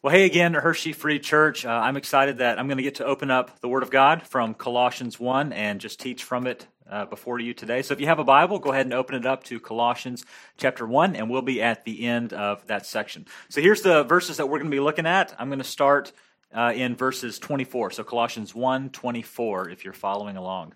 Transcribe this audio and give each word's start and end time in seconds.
Well, 0.00 0.14
hey 0.14 0.26
again, 0.26 0.54
Hershey 0.54 0.92
Free 0.92 1.18
Church. 1.18 1.66
Uh, 1.66 1.70
I'm 1.70 1.96
excited 1.96 2.38
that 2.38 2.56
I'm 2.60 2.68
going 2.68 2.76
to 2.76 2.84
get 2.84 2.94
to 2.96 3.04
open 3.04 3.32
up 3.32 3.58
the 3.58 3.66
Word 3.66 3.82
of 3.82 3.90
God 3.90 4.22
from 4.22 4.54
Colossians 4.54 5.18
1 5.18 5.52
and 5.52 5.80
just 5.80 5.98
teach 5.98 6.22
from 6.22 6.46
it 6.46 6.68
uh, 6.88 7.06
before 7.06 7.40
you 7.40 7.52
today. 7.52 7.82
So 7.82 7.94
if 7.94 8.00
you 8.00 8.06
have 8.06 8.20
a 8.20 8.24
Bible, 8.24 8.60
go 8.60 8.70
ahead 8.70 8.86
and 8.86 8.94
open 8.94 9.16
it 9.16 9.26
up 9.26 9.42
to 9.44 9.58
Colossians 9.58 10.24
chapter 10.56 10.86
1, 10.86 11.16
and 11.16 11.28
we'll 11.28 11.42
be 11.42 11.60
at 11.60 11.84
the 11.84 12.06
end 12.06 12.32
of 12.32 12.64
that 12.68 12.86
section. 12.86 13.26
So 13.48 13.60
here's 13.60 13.82
the 13.82 14.04
verses 14.04 14.36
that 14.36 14.46
we're 14.46 14.58
going 14.58 14.70
to 14.70 14.76
be 14.76 14.78
looking 14.78 15.04
at. 15.04 15.34
I'm 15.36 15.48
going 15.48 15.58
to 15.58 15.64
start 15.64 16.12
uh, 16.54 16.72
in 16.76 16.94
verses 16.94 17.40
24. 17.40 17.90
So 17.90 18.04
Colossians 18.04 18.54
1 18.54 18.90
24, 18.90 19.68
if 19.68 19.82
you're 19.82 19.92
following 19.92 20.36
along. 20.36 20.74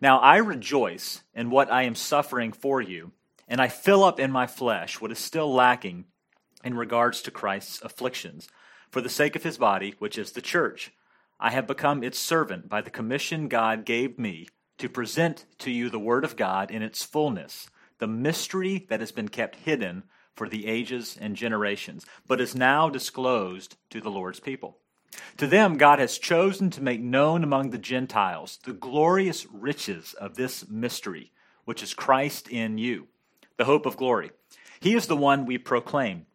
Now 0.00 0.18
I 0.18 0.38
rejoice 0.38 1.22
in 1.32 1.50
what 1.50 1.70
I 1.70 1.84
am 1.84 1.94
suffering 1.94 2.50
for 2.50 2.80
you, 2.80 3.12
and 3.46 3.60
I 3.60 3.68
fill 3.68 4.02
up 4.02 4.18
in 4.18 4.32
my 4.32 4.48
flesh 4.48 5.00
what 5.00 5.12
is 5.12 5.20
still 5.20 5.54
lacking 5.54 6.06
in 6.64 6.76
regards 6.76 7.22
to 7.22 7.30
Christ's 7.30 7.80
afflictions, 7.82 8.48
for 8.90 9.00
the 9.00 9.08
sake 9.08 9.36
of 9.36 9.42
his 9.42 9.58
body, 9.58 9.94
which 9.98 10.18
is 10.18 10.32
the 10.32 10.42
church. 10.42 10.92
I 11.40 11.50
have 11.50 11.66
become 11.66 12.04
its 12.04 12.18
servant 12.18 12.68
by 12.68 12.82
the 12.82 12.90
commission 12.90 13.48
God 13.48 13.84
gave 13.84 14.18
me 14.18 14.48
to 14.78 14.88
present 14.88 15.46
to 15.58 15.70
you 15.70 15.90
the 15.90 15.98
Word 15.98 16.24
of 16.24 16.36
God 16.36 16.70
in 16.70 16.82
its 16.82 17.02
fullness, 17.02 17.68
the 17.98 18.06
mystery 18.06 18.86
that 18.88 19.00
has 19.00 19.12
been 19.12 19.28
kept 19.28 19.56
hidden 19.56 20.04
for 20.34 20.48
the 20.48 20.66
ages 20.66 21.16
and 21.20 21.36
generations, 21.36 22.06
but 22.26 22.40
is 22.40 22.54
now 22.54 22.88
disclosed 22.88 23.76
to 23.90 24.00
the 24.00 24.10
Lord's 24.10 24.40
people. 24.40 24.78
To 25.38 25.46
them, 25.46 25.76
God 25.76 25.98
has 25.98 26.18
chosen 26.18 26.70
to 26.70 26.82
make 26.82 27.00
known 27.00 27.44
among 27.44 27.70
the 27.70 27.78
Gentiles 27.78 28.58
the 28.64 28.72
glorious 28.72 29.46
riches 29.52 30.14
of 30.14 30.36
this 30.36 30.68
mystery, 30.68 31.32
which 31.64 31.82
is 31.82 31.94
Christ 31.94 32.48
in 32.48 32.78
you, 32.78 33.08
the 33.56 33.64
hope 33.64 33.84
of 33.84 33.96
glory. 33.96 34.30
He 34.80 34.94
is 34.94 35.06
the 35.06 35.16
one 35.16 35.46
we 35.46 35.58
proclaim 35.58 36.26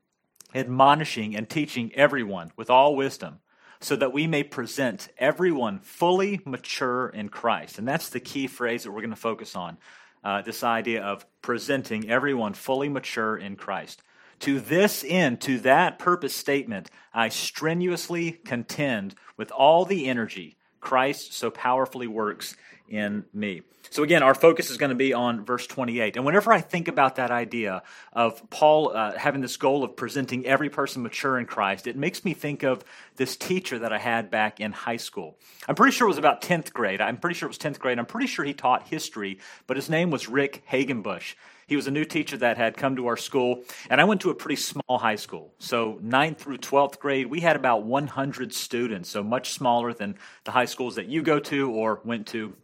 admonishing 0.54 1.36
and 1.36 1.50
teaching 1.50 1.92
everyone 1.96 2.52
with 2.56 2.70
all 2.70 2.96
wisdom, 2.96 3.40
so 3.80 3.96
that 3.96 4.14
we 4.14 4.28
may 4.28 4.44
present 4.44 5.10
everyone 5.18 5.80
fully 5.80 6.42
mature 6.46 7.10
in 7.10 7.30
Christ. 7.30 7.78
And 7.78 7.88
that's 7.88 8.10
the 8.10 8.20
key 8.20 8.48
phrase 8.48 8.84
that 8.84 8.92
we're 8.92 9.02
going 9.02 9.10
to 9.12 9.16
focus 9.16 9.56
on 9.56 9.78
uh, 10.24 10.42
this 10.42 10.64
idea 10.64 11.04
of 11.04 11.26
presenting 11.42 12.10
everyone 12.10 12.54
fully 12.54 12.90
mature 12.90 13.38
in 13.38 13.56
Christ. 13.56 14.02
To 14.40 14.60
this 14.60 15.04
end, 15.08 15.42
to 15.42 15.60
that 15.60 16.00
purpose 16.00 16.36
statement, 16.36 16.90
I 17.14 17.30
strenuously 17.30 18.32
contend 18.32 19.16
with 19.36 19.52
all 19.52 19.86
the 19.86 20.08
energy 20.08 20.58
Christ 20.80 21.34
so 21.34 21.50
powerfully 21.50 22.08
works 22.08 22.56
in 22.90 23.26
me. 23.34 23.62
So, 23.90 24.04
again, 24.04 24.22
our 24.22 24.36
focus 24.36 24.70
is 24.70 24.78
going 24.78 24.90
to 24.90 24.96
be 24.96 25.14
on 25.14 25.46
verse 25.46 25.66
28. 25.66 26.18
And 26.18 26.26
whenever 26.26 26.52
I 26.52 26.62
think 26.62 26.88
about 26.88 27.16
that 27.16 27.32
idea 27.32 27.84
of 28.12 28.50
Paul 28.50 28.92
uh, 28.96 29.18
having 29.18 29.42
this 29.42 29.56
goal 29.58 29.84
of 29.84 29.96
presenting 29.96 30.46
every 30.46 30.70
person 30.70 31.04
mature 31.04 31.40
in 31.40 31.46
Christ, 31.46 31.88
it 31.88 31.96
makes 31.96 32.26
me 32.26 32.34
think 32.34 32.64
of 32.64 32.84
this 33.16 33.38
teacher 33.38 33.80
that 33.80 33.94
I 33.94 33.98
had 33.98 34.30
back 34.30 34.60
in 34.60 34.72
high 34.72 34.98
school. 34.98 35.38
I'm 35.68 35.76
pretty 35.76 35.96
sure 35.96 36.08
it 36.08 36.10
was 36.10 36.18
about 36.18 36.42
10th 36.42 36.74
grade. 36.74 37.02
I'm 37.02 37.18
pretty 37.18 37.36
sure 37.36 37.48
it 37.48 37.50
was 37.50 37.58
10th 37.58 37.80
grade. 37.80 37.98
I'm 37.98 38.06
pretty 38.06 38.28
sure 38.28 38.44
he 38.44 38.54
taught 38.54 38.88
history, 38.88 39.40
but 39.68 39.78
his 39.78 39.90
name 39.90 40.12
was 40.12 40.28
Rick 40.28 40.64
Hagenbush. 40.70 41.36
He 41.68 41.76
was 41.76 41.88
a 41.88 41.92
new 41.92 42.06
teacher 42.06 42.38
that 42.38 42.58
had 42.58 42.78
come 42.78 42.96
to 42.96 43.08
our 43.08 43.18
school, 43.18 43.64
and 43.90 44.00
I 44.00 44.06
went 44.06 44.22
to 44.22 44.30
a 44.30 44.36
pretty 44.36 44.56
small 44.56 44.98
high 44.98 45.18
school. 45.18 45.54
So, 45.60 46.00
9th 46.02 46.38
through 46.38 46.60
12th 46.60 46.98
grade, 46.98 47.28
we 47.28 47.42
had 47.42 47.58
about 47.58 47.84
100 47.84 48.54
students, 48.54 49.10
so 49.10 49.22
much 49.22 49.52
smaller 49.52 49.92
than 49.94 50.16
the 50.46 50.52
high 50.52 50.66
schools 50.66 50.96
that 50.96 51.08
you 51.08 51.22
go 51.22 51.40
to 51.40 51.70
or 51.72 52.00
went 52.06 52.28
to 52.28 52.56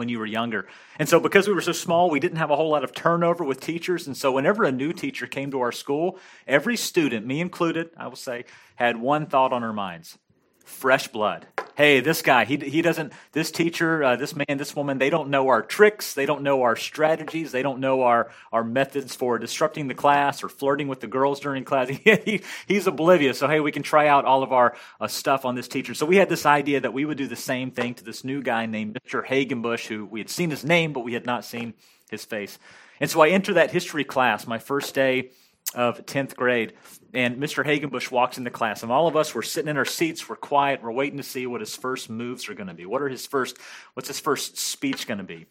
when 0.00 0.08
you 0.08 0.18
were 0.18 0.26
younger. 0.26 0.66
And 0.98 1.08
so, 1.08 1.20
because 1.20 1.46
we 1.46 1.54
were 1.54 1.60
so 1.60 1.70
small, 1.70 2.10
we 2.10 2.18
didn't 2.18 2.38
have 2.38 2.50
a 2.50 2.56
whole 2.56 2.70
lot 2.70 2.82
of 2.82 2.92
turnover 2.92 3.44
with 3.44 3.60
teachers. 3.60 4.08
And 4.08 4.16
so, 4.16 4.32
whenever 4.32 4.64
a 4.64 4.72
new 4.72 4.92
teacher 4.92 5.28
came 5.28 5.52
to 5.52 5.60
our 5.60 5.70
school, 5.70 6.18
every 6.48 6.76
student, 6.76 7.24
me 7.24 7.40
included, 7.40 7.90
I 7.96 8.08
will 8.08 8.16
say, 8.16 8.46
had 8.74 8.96
one 8.96 9.26
thought 9.26 9.52
on 9.52 9.62
our 9.62 9.72
minds 9.72 10.18
fresh 10.64 11.08
blood. 11.08 11.46
Hey, 11.80 12.00
this 12.00 12.20
guy, 12.20 12.44
he, 12.44 12.58
he 12.58 12.82
doesn't, 12.82 13.10
this 13.32 13.50
teacher, 13.50 14.04
uh, 14.04 14.16
this 14.16 14.36
man, 14.36 14.58
this 14.58 14.76
woman, 14.76 14.98
they 14.98 15.08
don't 15.08 15.30
know 15.30 15.48
our 15.48 15.62
tricks. 15.62 16.12
They 16.12 16.26
don't 16.26 16.42
know 16.42 16.60
our 16.60 16.76
strategies. 16.76 17.52
They 17.52 17.62
don't 17.62 17.80
know 17.80 18.02
our, 18.02 18.30
our 18.52 18.62
methods 18.62 19.14
for 19.14 19.38
disrupting 19.38 19.88
the 19.88 19.94
class 19.94 20.44
or 20.44 20.50
flirting 20.50 20.88
with 20.88 21.00
the 21.00 21.06
girls 21.06 21.40
during 21.40 21.64
class. 21.64 21.88
he, 22.04 22.42
he's 22.68 22.86
oblivious. 22.86 23.38
So, 23.38 23.48
hey, 23.48 23.60
we 23.60 23.72
can 23.72 23.82
try 23.82 24.08
out 24.08 24.26
all 24.26 24.42
of 24.42 24.52
our 24.52 24.76
uh, 25.00 25.08
stuff 25.08 25.46
on 25.46 25.54
this 25.54 25.68
teacher. 25.68 25.94
So, 25.94 26.04
we 26.04 26.16
had 26.16 26.28
this 26.28 26.44
idea 26.44 26.80
that 26.80 26.92
we 26.92 27.06
would 27.06 27.16
do 27.16 27.26
the 27.26 27.34
same 27.34 27.70
thing 27.70 27.94
to 27.94 28.04
this 28.04 28.24
new 28.24 28.42
guy 28.42 28.66
named 28.66 28.98
Mr. 29.02 29.26
Hagenbush, 29.26 29.86
who 29.86 30.04
we 30.04 30.20
had 30.20 30.28
seen 30.28 30.50
his 30.50 30.66
name, 30.66 30.92
but 30.92 31.00
we 31.00 31.14
had 31.14 31.24
not 31.24 31.46
seen 31.46 31.72
his 32.10 32.26
face. 32.26 32.58
And 33.00 33.08
so, 33.08 33.22
I 33.22 33.30
enter 33.30 33.54
that 33.54 33.70
history 33.70 34.04
class, 34.04 34.46
my 34.46 34.58
first 34.58 34.94
day 34.94 35.30
of 35.74 36.04
10th 36.04 36.34
grade, 36.36 36.74
and 37.14 37.36
Mr. 37.36 37.64
Hagenbush 37.64 38.10
walks 38.10 38.38
into 38.38 38.50
class, 38.50 38.82
and 38.82 38.90
all 38.90 39.06
of 39.06 39.16
us 39.16 39.34
were 39.34 39.42
sitting 39.42 39.68
in 39.68 39.76
our 39.76 39.84
seats, 39.84 40.28
we're 40.28 40.36
quiet, 40.36 40.82
we're 40.82 40.92
waiting 40.92 41.16
to 41.18 41.22
see 41.22 41.46
what 41.46 41.60
his 41.60 41.76
first 41.76 42.10
moves 42.10 42.48
are 42.48 42.54
going 42.54 42.68
to 42.68 42.74
be. 42.74 42.86
What 42.86 43.02
are 43.02 43.08
his 43.08 43.26
first, 43.26 43.56
what's 43.94 44.08
his 44.08 44.20
first 44.20 44.58
speech 44.58 45.06
going 45.06 45.18
to 45.18 45.24
be? 45.24 45.46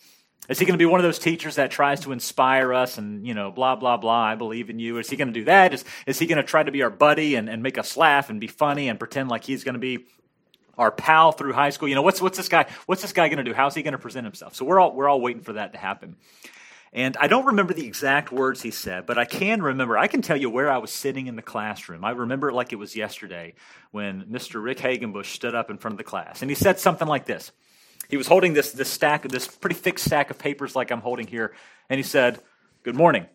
Is 0.50 0.58
he 0.58 0.66
going 0.66 0.74
to 0.74 0.80
be 0.80 0.86
one 0.86 1.00
of 1.00 1.04
those 1.04 1.20
teachers 1.20 1.56
that 1.56 1.70
tries 1.70 2.00
to 2.02 2.12
inspire 2.12 2.74
us 2.74 2.98
and, 2.98 3.26
you 3.26 3.36
know, 3.36 3.52
blah, 3.52 3.76
blah, 3.76 3.98
blah, 3.98 4.24
I 4.24 4.36
believe 4.36 4.72
in 4.72 4.80
you? 4.80 4.98
Is 4.98 5.08
he 5.08 5.16
going 5.16 5.28
to 5.28 5.34
do 5.34 5.46
that? 5.46 5.76
Is, 5.76 5.86
is 6.08 6.18
he 6.18 6.26
going 6.26 6.38
to 6.38 6.44
try 6.44 6.64
to 6.64 6.72
be 6.72 6.82
our 6.82 6.90
buddy 6.90 7.36
and, 7.36 7.48
and 7.48 7.62
make 7.62 7.78
us 7.78 7.96
laugh 7.96 8.32
and 8.32 8.42
be 8.42 8.48
funny 8.48 8.90
and 8.90 8.98
pretend 8.98 9.30
like 9.30 9.44
he's 9.44 9.64
going 9.64 9.74
to 9.76 9.80
be 9.80 10.06
our 10.76 10.92
pal 10.92 11.32
through 11.32 11.54
high 11.54 11.70
school? 11.70 11.88
You 11.88 11.94
know, 11.94 12.02
what's, 12.02 12.20
what's 12.20 12.36
this 12.36 12.50
guy, 12.50 12.66
what's 12.88 13.04
this 13.04 13.14
guy 13.14 13.28
going 13.28 13.38
to 13.38 13.44
do? 13.44 13.54
How's 13.54 13.76
he 13.76 13.84
going 13.84 13.92
to 13.92 14.00
present 14.00 14.26
himself? 14.26 14.56
So 14.56 14.66
we're 14.66 14.80
all, 14.80 14.96
we're 14.96 15.08
all 15.08 15.22
waiting 15.22 15.44
for 15.44 15.54
that 15.54 15.74
to 15.74 15.80
happen. 15.80 16.16
And 16.92 17.16
I 17.18 17.28
don't 17.28 17.46
remember 17.46 17.74
the 17.74 17.86
exact 17.86 18.32
words 18.32 18.62
he 18.62 18.72
said, 18.72 19.06
but 19.06 19.18
I 19.18 19.26
can 19.26 19.62
remember. 19.62 19.98
I 19.98 20.08
can 20.08 20.22
tell 20.22 20.38
you 20.38 20.50
where 20.50 20.72
I 20.72 20.80
was 20.80 20.92
sitting 20.92 21.28
in 21.28 21.36
the 21.36 21.42
classroom. 21.42 22.04
I 22.04 22.12
remember 22.12 22.50
it 22.50 22.54
like 22.54 22.74
it 22.74 22.78
was 22.78 22.96
yesterday 22.96 23.54
when 23.92 24.24
Mr. 24.26 24.64
Rick 24.64 24.80
Hagenbush 24.80 25.28
stood 25.28 25.54
up 25.54 25.70
in 25.70 25.78
front 25.78 25.94
of 25.94 25.98
the 26.00 26.04
class. 26.04 26.42
And 26.42 26.50
he 26.50 26.56
said 26.56 26.80
something 26.80 27.08
like 27.08 27.26
this. 27.26 27.52
He 28.10 28.18
was 28.18 28.26
holding 28.26 28.54
this, 28.54 28.72
this 28.72 28.90
stack, 28.90 29.28
this 29.30 29.48
pretty 29.48 29.76
thick 29.76 30.00
stack 30.00 30.32
of 30.32 30.40
papers 30.40 30.76
like 30.76 30.90
I'm 30.90 31.02
holding 31.02 31.28
here. 31.28 31.54
And 31.90 31.98
he 31.98 32.04
said, 32.04 32.40
Good 32.82 32.96
morning. 32.96 33.28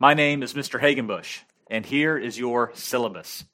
My 0.00 0.14
name 0.14 0.42
is 0.42 0.54
Mr. 0.54 0.80
Hagenbush, 0.80 1.40
and 1.70 1.84
here 1.84 2.16
is 2.16 2.38
your 2.38 2.72
syllabus. 2.74 3.44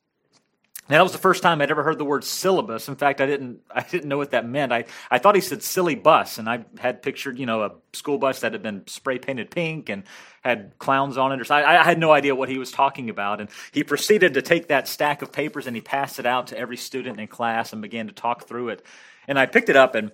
That 0.89 1.03
was 1.03 1.11
the 1.11 1.19
first 1.19 1.43
time 1.43 1.61
I'd 1.61 1.71
ever 1.71 1.83
heard 1.83 1.99
the 1.99 2.05
word 2.05 2.23
syllabus. 2.23 2.89
In 2.89 2.95
fact, 2.95 3.21
I 3.21 3.27
didn't, 3.27 3.61
I 3.71 3.83
didn't 3.83 4.09
know 4.09 4.19
what 4.19 4.31
that 4.31 4.47
meant. 4.47 4.73
I, 4.73 4.85
I 5.11 5.19
thought 5.19 5.35
he 5.35 5.41
said 5.41 5.63
silly 5.63 5.95
bus, 5.95 6.39
and 6.39 6.49
I 6.49 6.65
had 6.79 7.03
pictured, 7.03 7.39
you 7.39 7.47
know, 7.47 7.63
a 7.63 7.73
school 7.93 8.19
bus 8.19 8.41
that 8.41 8.53
had 8.53 8.63
been 8.63 8.87
spray 8.87 9.19
painted 9.19 9.51
pink 9.51 9.89
and 9.89 10.05
had 10.43 10.79
clowns 10.79 11.19
on 11.19 11.33
it. 11.33 11.41
Or 11.41 11.45
so 11.45 11.57
I, 11.57 11.81
I 11.81 11.85
had 11.85 11.99
no 11.99 12.13
idea 12.13 12.35
what 12.35 12.49
he 12.49 12.59
was 12.59 12.71
talking 12.71 13.11
about. 13.11 13.41
And 13.41 13.51
he 13.73 13.83
proceeded 13.83 14.35
to 14.35 14.43
take 14.43 14.69
that 14.69 14.87
stack 14.87 15.23
of 15.23 15.33
papers 15.33 15.67
and 15.67 15.75
he 15.75 15.83
passed 15.83 16.19
it 16.19 16.27
out 16.27 16.49
to 16.49 16.59
every 16.59 16.77
student 16.77 17.19
in 17.19 17.27
class 17.27 17.73
and 17.73 17.83
began 17.83 18.07
to 18.07 18.13
talk 18.13 18.47
through 18.47 18.69
it. 18.69 18.85
And 19.27 19.39
I 19.39 19.47
picked 19.47 19.69
it 19.69 19.77
up 19.77 19.97
and 19.97 20.13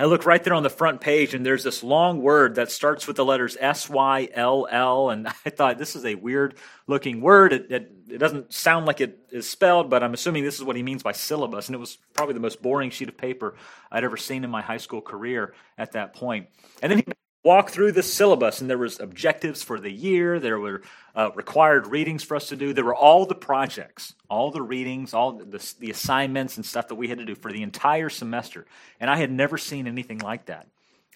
I 0.00 0.04
look 0.04 0.24
right 0.24 0.42
there 0.42 0.54
on 0.54 0.62
the 0.62 0.70
front 0.70 1.00
page, 1.00 1.34
and 1.34 1.44
there's 1.44 1.64
this 1.64 1.82
long 1.82 2.22
word 2.22 2.54
that 2.54 2.70
starts 2.70 3.08
with 3.08 3.16
the 3.16 3.24
letters 3.24 3.56
S 3.58 3.90
Y 3.90 4.28
L 4.32 4.68
L. 4.70 5.10
And 5.10 5.26
I 5.46 5.50
thought 5.50 5.76
this 5.76 5.96
is 5.96 6.04
a 6.04 6.14
weird 6.14 6.54
looking 6.86 7.20
word. 7.20 7.52
It, 7.52 7.70
it, 7.70 7.92
it, 8.08 8.18
doesn't 8.18 8.52
sound 8.52 8.86
like 8.86 9.00
it 9.00 9.18
is 9.30 9.48
spelled, 9.48 9.90
but 9.90 10.04
I'm 10.04 10.14
assuming 10.14 10.44
this 10.44 10.56
is 10.56 10.64
what 10.64 10.76
he 10.76 10.84
means 10.84 11.02
by 11.02 11.12
syllabus. 11.12 11.66
And 11.66 11.74
it 11.74 11.78
was 11.78 11.98
probably 12.14 12.34
the 12.34 12.40
most 12.40 12.62
boring 12.62 12.90
sheet 12.90 13.08
of 13.08 13.16
paper 13.16 13.56
I'd 13.90 14.04
ever 14.04 14.16
seen 14.16 14.44
in 14.44 14.50
my 14.50 14.62
high 14.62 14.76
school 14.76 15.00
career 15.00 15.54
at 15.76 15.92
that 15.92 16.14
point. 16.14 16.46
And 16.80 16.92
then 16.92 16.98
he 16.98 17.04
walk 17.44 17.70
through 17.70 17.92
the 17.92 18.02
syllabus 18.02 18.60
and 18.60 18.68
there 18.68 18.78
was 18.78 18.98
objectives 19.00 19.62
for 19.62 19.78
the 19.78 19.90
year 19.90 20.40
there 20.40 20.58
were 20.58 20.82
uh, 21.14 21.30
required 21.34 21.86
readings 21.86 22.22
for 22.22 22.36
us 22.36 22.48
to 22.48 22.56
do 22.56 22.72
there 22.72 22.84
were 22.84 22.94
all 22.94 23.26
the 23.26 23.34
projects 23.34 24.14
all 24.28 24.50
the 24.50 24.62
readings 24.62 25.14
all 25.14 25.32
the, 25.32 25.74
the 25.78 25.90
assignments 25.90 26.56
and 26.56 26.66
stuff 26.66 26.88
that 26.88 26.96
we 26.96 27.08
had 27.08 27.18
to 27.18 27.24
do 27.24 27.34
for 27.34 27.52
the 27.52 27.62
entire 27.62 28.08
semester 28.08 28.66
and 29.00 29.08
i 29.10 29.16
had 29.16 29.30
never 29.30 29.56
seen 29.56 29.86
anything 29.86 30.18
like 30.18 30.46
that. 30.46 30.66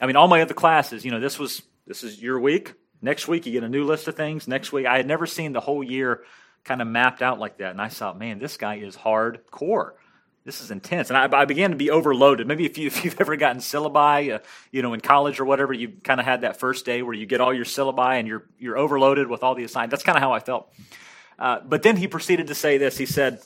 I 0.00 0.06
mean 0.06 0.16
all 0.16 0.28
my 0.28 0.42
other 0.42 0.54
classes 0.54 1.04
you 1.04 1.10
know 1.10 1.20
this 1.20 1.38
was 1.38 1.62
this 1.86 2.04
is 2.04 2.22
your 2.22 2.40
week 2.40 2.74
next 3.00 3.26
week 3.26 3.46
you 3.46 3.52
get 3.52 3.64
a 3.64 3.68
new 3.68 3.84
list 3.84 4.08
of 4.08 4.16
things 4.16 4.46
next 4.46 4.72
week 4.72 4.86
i 4.86 4.96
had 4.96 5.06
never 5.06 5.26
seen 5.26 5.52
the 5.52 5.60
whole 5.60 5.82
year 5.82 6.22
kind 6.64 6.80
of 6.80 6.88
mapped 6.88 7.22
out 7.22 7.38
like 7.38 7.58
that 7.58 7.72
and 7.72 7.80
i 7.80 7.88
thought 7.88 8.18
man 8.18 8.38
this 8.38 8.56
guy 8.56 8.76
is 8.76 8.96
hardcore 8.96 9.92
this 10.44 10.60
is 10.60 10.70
intense. 10.70 11.10
And 11.10 11.16
I, 11.16 11.40
I, 11.40 11.44
began 11.44 11.70
to 11.70 11.76
be 11.76 11.90
overloaded. 11.90 12.46
Maybe 12.46 12.64
if, 12.64 12.76
you, 12.76 12.90
you've 13.02 13.20
ever 13.20 13.36
gotten 13.36 13.60
syllabi, 13.60 14.34
uh, 14.34 14.38
you 14.70 14.82
know, 14.82 14.92
in 14.92 15.00
college 15.00 15.40
or 15.40 15.44
whatever, 15.44 15.72
you 15.72 15.88
kind 16.02 16.20
of 16.20 16.26
had 16.26 16.40
that 16.40 16.58
first 16.58 16.84
day 16.84 17.02
where 17.02 17.14
you 17.14 17.26
get 17.26 17.40
all 17.40 17.54
your 17.54 17.64
syllabi 17.64 18.18
and 18.18 18.26
you're, 18.26 18.44
you're 18.58 18.76
overloaded 18.76 19.28
with 19.28 19.42
all 19.42 19.54
the 19.54 19.64
assignments. 19.64 19.92
That's 19.92 20.02
kind 20.02 20.16
of 20.16 20.22
how 20.22 20.32
I 20.32 20.40
felt. 20.40 20.72
Uh, 21.38 21.60
but 21.64 21.82
then 21.82 21.96
he 21.96 22.08
proceeded 22.08 22.48
to 22.48 22.54
say 22.54 22.78
this. 22.78 22.98
He 22.98 23.06
said, 23.06 23.40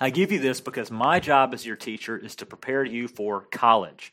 I 0.00 0.10
give 0.10 0.30
you 0.32 0.38
this 0.38 0.60
because 0.60 0.90
my 0.90 1.18
job 1.18 1.54
as 1.54 1.66
your 1.66 1.76
teacher 1.76 2.16
is 2.16 2.36
to 2.36 2.46
prepare 2.46 2.84
you 2.84 3.08
for 3.08 3.42
college. 3.50 4.12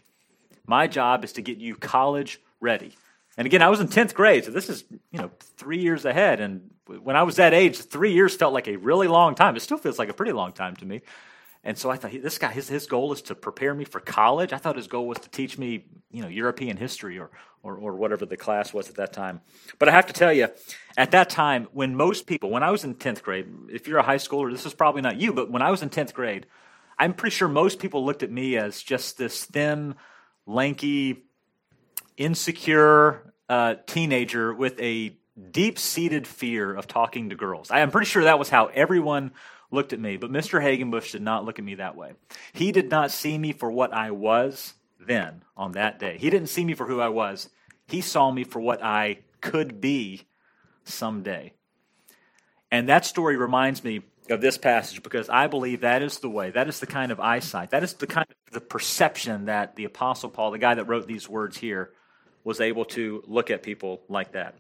My 0.66 0.88
job 0.88 1.24
is 1.24 1.34
to 1.34 1.42
get 1.42 1.58
you 1.58 1.76
college 1.76 2.42
ready. 2.60 2.96
And 3.38 3.46
again, 3.46 3.62
I 3.62 3.70
was 3.70 3.82
in 3.82 3.88
10th 3.88 4.14
grade, 4.14 4.46
so 4.46 4.52
this 4.52 4.70
is, 4.70 4.86
you 5.12 5.20
know, 5.20 5.30
three 5.58 5.80
years 5.80 6.06
ahead. 6.06 6.40
And 6.40 6.72
when 6.88 7.16
I 7.16 7.24
was 7.24 7.36
that 7.36 7.54
age, 7.54 7.78
three 7.78 8.14
years 8.14 8.36
felt 8.36 8.54
like 8.54 8.68
a 8.68 8.78
really 8.78 9.08
long 9.08 9.36
time. 9.36 9.56
It 9.56 9.62
still 9.62 9.78
feels 9.78 10.00
like 10.00 10.10
a 10.10 10.14
pretty 10.14 10.32
long 10.32 10.54
time 10.54 10.76
to 10.78 10.86
me. 10.86 11.02
And 11.66 11.76
so 11.76 11.90
I 11.90 11.98
thought, 11.98 12.12
this 12.12 12.38
guy, 12.38 12.52
his, 12.52 12.68
his 12.68 12.86
goal 12.86 13.12
is 13.12 13.24
to 13.24 13.36
prepare 13.36 13.74
me 13.74 13.86
for 13.86 14.00
college. 14.00 14.54
I 14.54 14.58
thought 14.58 14.76
his 14.76 14.86
goal 14.86 15.08
was 15.08 15.18
to 15.20 15.30
teach 15.30 15.58
me, 15.58 15.86
you 16.12 16.22
know, 16.22 16.28
European 16.28 16.78
history 16.78 17.18
or, 17.18 17.32
or, 17.64 17.76
or 17.76 17.96
whatever 17.96 18.28
the 18.28 18.38
class 18.38 18.72
was 18.72 18.88
at 18.88 18.96
that 18.96 19.14
time. 19.14 19.42
But 19.80 19.90
I 19.90 19.92
have 19.92 20.06
to 20.06 20.14
tell 20.14 20.32
you, 20.32 20.50
at 20.96 21.10
that 21.12 21.32
time, 21.32 21.68
when 21.74 21.96
most 21.96 22.28
people, 22.28 22.52
when 22.52 22.62
I 22.62 22.70
was 22.70 22.84
in 22.84 22.94
10th 22.94 23.24
grade, 23.24 23.48
if 23.72 23.88
you're 23.88 23.98
a 23.98 24.04
high 24.04 24.18
schooler, 24.18 24.52
this 24.52 24.68
is 24.68 24.76
probably 24.76 25.02
not 25.02 25.20
you, 25.20 25.34
but 25.34 25.50
when 25.50 25.64
I 25.64 25.72
was 25.72 25.82
in 25.82 25.90
10th 25.90 26.14
grade, 26.14 26.46
I'm 27.00 27.16
pretty 27.16 27.36
sure 27.36 27.48
most 27.48 27.80
people 27.80 28.06
looked 28.06 28.22
at 28.22 28.32
me 28.32 28.58
as 28.58 28.84
just 28.84 29.18
this 29.18 29.44
thin, 29.44 29.96
lanky, 30.46 31.24
insecure 32.16 33.34
uh, 33.50 33.76
teenager 33.88 34.54
with 34.54 34.80
a 34.80 35.18
deep 35.52 35.80
seated 35.80 36.28
fear 36.28 36.74
of 36.74 36.88
talking 36.88 37.30
to 37.30 37.36
girls. 37.36 37.72
I 37.72 37.80
am 37.80 37.90
pretty 37.90 38.06
sure 38.06 38.24
that 38.24 38.38
was 38.38 38.50
how 38.50 38.68
everyone 38.68 39.32
looked 39.72 39.94
at 39.94 40.00
me, 40.00 40.18
but 40.18 40.32
Mr. 40.32 40.62
Hagenbush 40.62 41.12
did 41.12 41.22
not 41.22 41.46
look 41.46 41.60
at 41.60 41.66
me 41.66 41.76
that 41.76 41.96
way. 41.96 42.14
He 42.54 42.72
did 42.72 42.90
not 42.90 43.12
see 43.12 43.38
me 43.38 43.52
for 43.52 43.72
what 43.72 43.94
I 43.94 44.12
was 44.12 44.74
then 45.00 45.44
on 45.56 45.74
that 45.74 46.00
day. 46.00 46.18
He 46.20 46.30
didn't 46.30 46.50
see 46.50 46.66
me 46.66 46.74
for 46.74 46.86
who 46.86 47.00
I 47.00 47.10
was. 47.10 47.50
He 47.88 48.02
saw 48.02 48.32
me 48.32 48.44
for 48.44 48.60
what 48.60 48.84
I 48.84 49.20
could 49.42 49.80
be 49.82 50.24
someday. 50.84 51.54
And 52.72 52.90
that 52.90 53.06
story 53.06 53.38
reminds 53.38 53.84
me 53.84 54.02
of 54.30 54.42
this 54.42 54.58
passage 54.58 55.04
because 55.04 55.30
I 55.30 55.48
believe 55.48 55.82
that 55.82 56.02
is 56.02 56.20
the 56.20 56.30
way, 56.30 56.50
that 56.52 56.68
is 56.68 56.80
the 56.80 56.88
kind 56.88 57.12
of 57.12 57.20
eyesight, 57.20 57.72
that 57.72 57.84
is 57.84 57.94
the 57.94 58.08
kind 58.08 58.26
of 58.30 58.54
the 58.54 58.62
perception 58.62 59.46
that 59.46 59.76
the 59.76 59.86
Apostle 59.86 60.30
Paul, 60.30 60.52
the 60.52 60.58
guy 60.58 60.74
that 60.74 60.86
wrote 60.86 61.08
these 61.08 61.30
words 61.30 61.58
here, 61.58 61.92
was 62.44 62.60
able 62.62 62.86
to 62.86 63.24
look 63.28 63.52
at 63.52 63.64
people 63.64 64.02
like 64.08 64.32
that. 64.34 64.56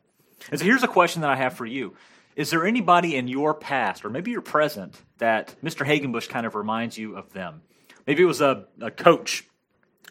And 0.51 0.59
so 0.59 0.65
here's 0.65 0.83
a 0.83 0.87
question 0.87 1.21
that 1.21 1.31
I 1.31 1.35
have 1.35 1.53
for 1.53 1.65
you. 1.65 1.95
Is 2.35 2.49
there 2.49 2.65
anybody 2.65 3.15
in 3.15 3.29
your 3.29 3.53
past, 3.53 4.03
or 4.03 4.09
maybe 4.09 4.31
your 4.31 4.41
present, 4.41 5.01
that 5.19 5.55
Mr. 5.63 5.85
Hagenbush 5.85 6.27
kind 6.27 6.45
of 6.45 6.53
reminds 6.53 6.97
you 6.97 7.15
of 7.15 7.31
them? 7.31 7.61
Maybe 8.05 8.23
it 8.23 8.25
was 8.25 8.41
a, 8.41 8.65
a 8.81 8.91
coach 8.91 9.45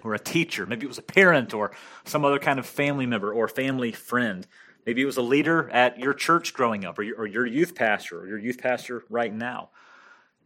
or 0.02 0.14
a 0.14 0.18
teacher. 0.18 0.64
Maybe 0.64 0.86
it 0.86 0.88
was 0.88 0.98
a 0.98 1.02
parent 1.02 1.52
or 1.52 1.72
some 2.04 2.24
other 2.24 2.38
kind 2.38 2.58
of 2.58 2.66
family 2.66 3.04
member 3.04 3.32
or 3.32 3.46
family 3.46 3.92
friend. 3.92 4.46
Maybe 4.86 5.02
it 5.02 5.06
was 5.06 5.18
a 5.18 5.22
leader 5.22 5.68
at 5.70 5.98
your 5.98 6.14
church 6.14 6.54
growing 6.54 6.84
up 6.84 6.98
or 6.98 7.02
your, 7.02 7.16
or 7.18 7.26
your 7.26 7.46
youth 7.46 7.74
pastor 7.74 8.20
or 8.20 8.26
your 8.26 8.38
youth 8.38 8.58
pastor 8.58 9.04
right 9.10 9.32
now. 9.32 9.70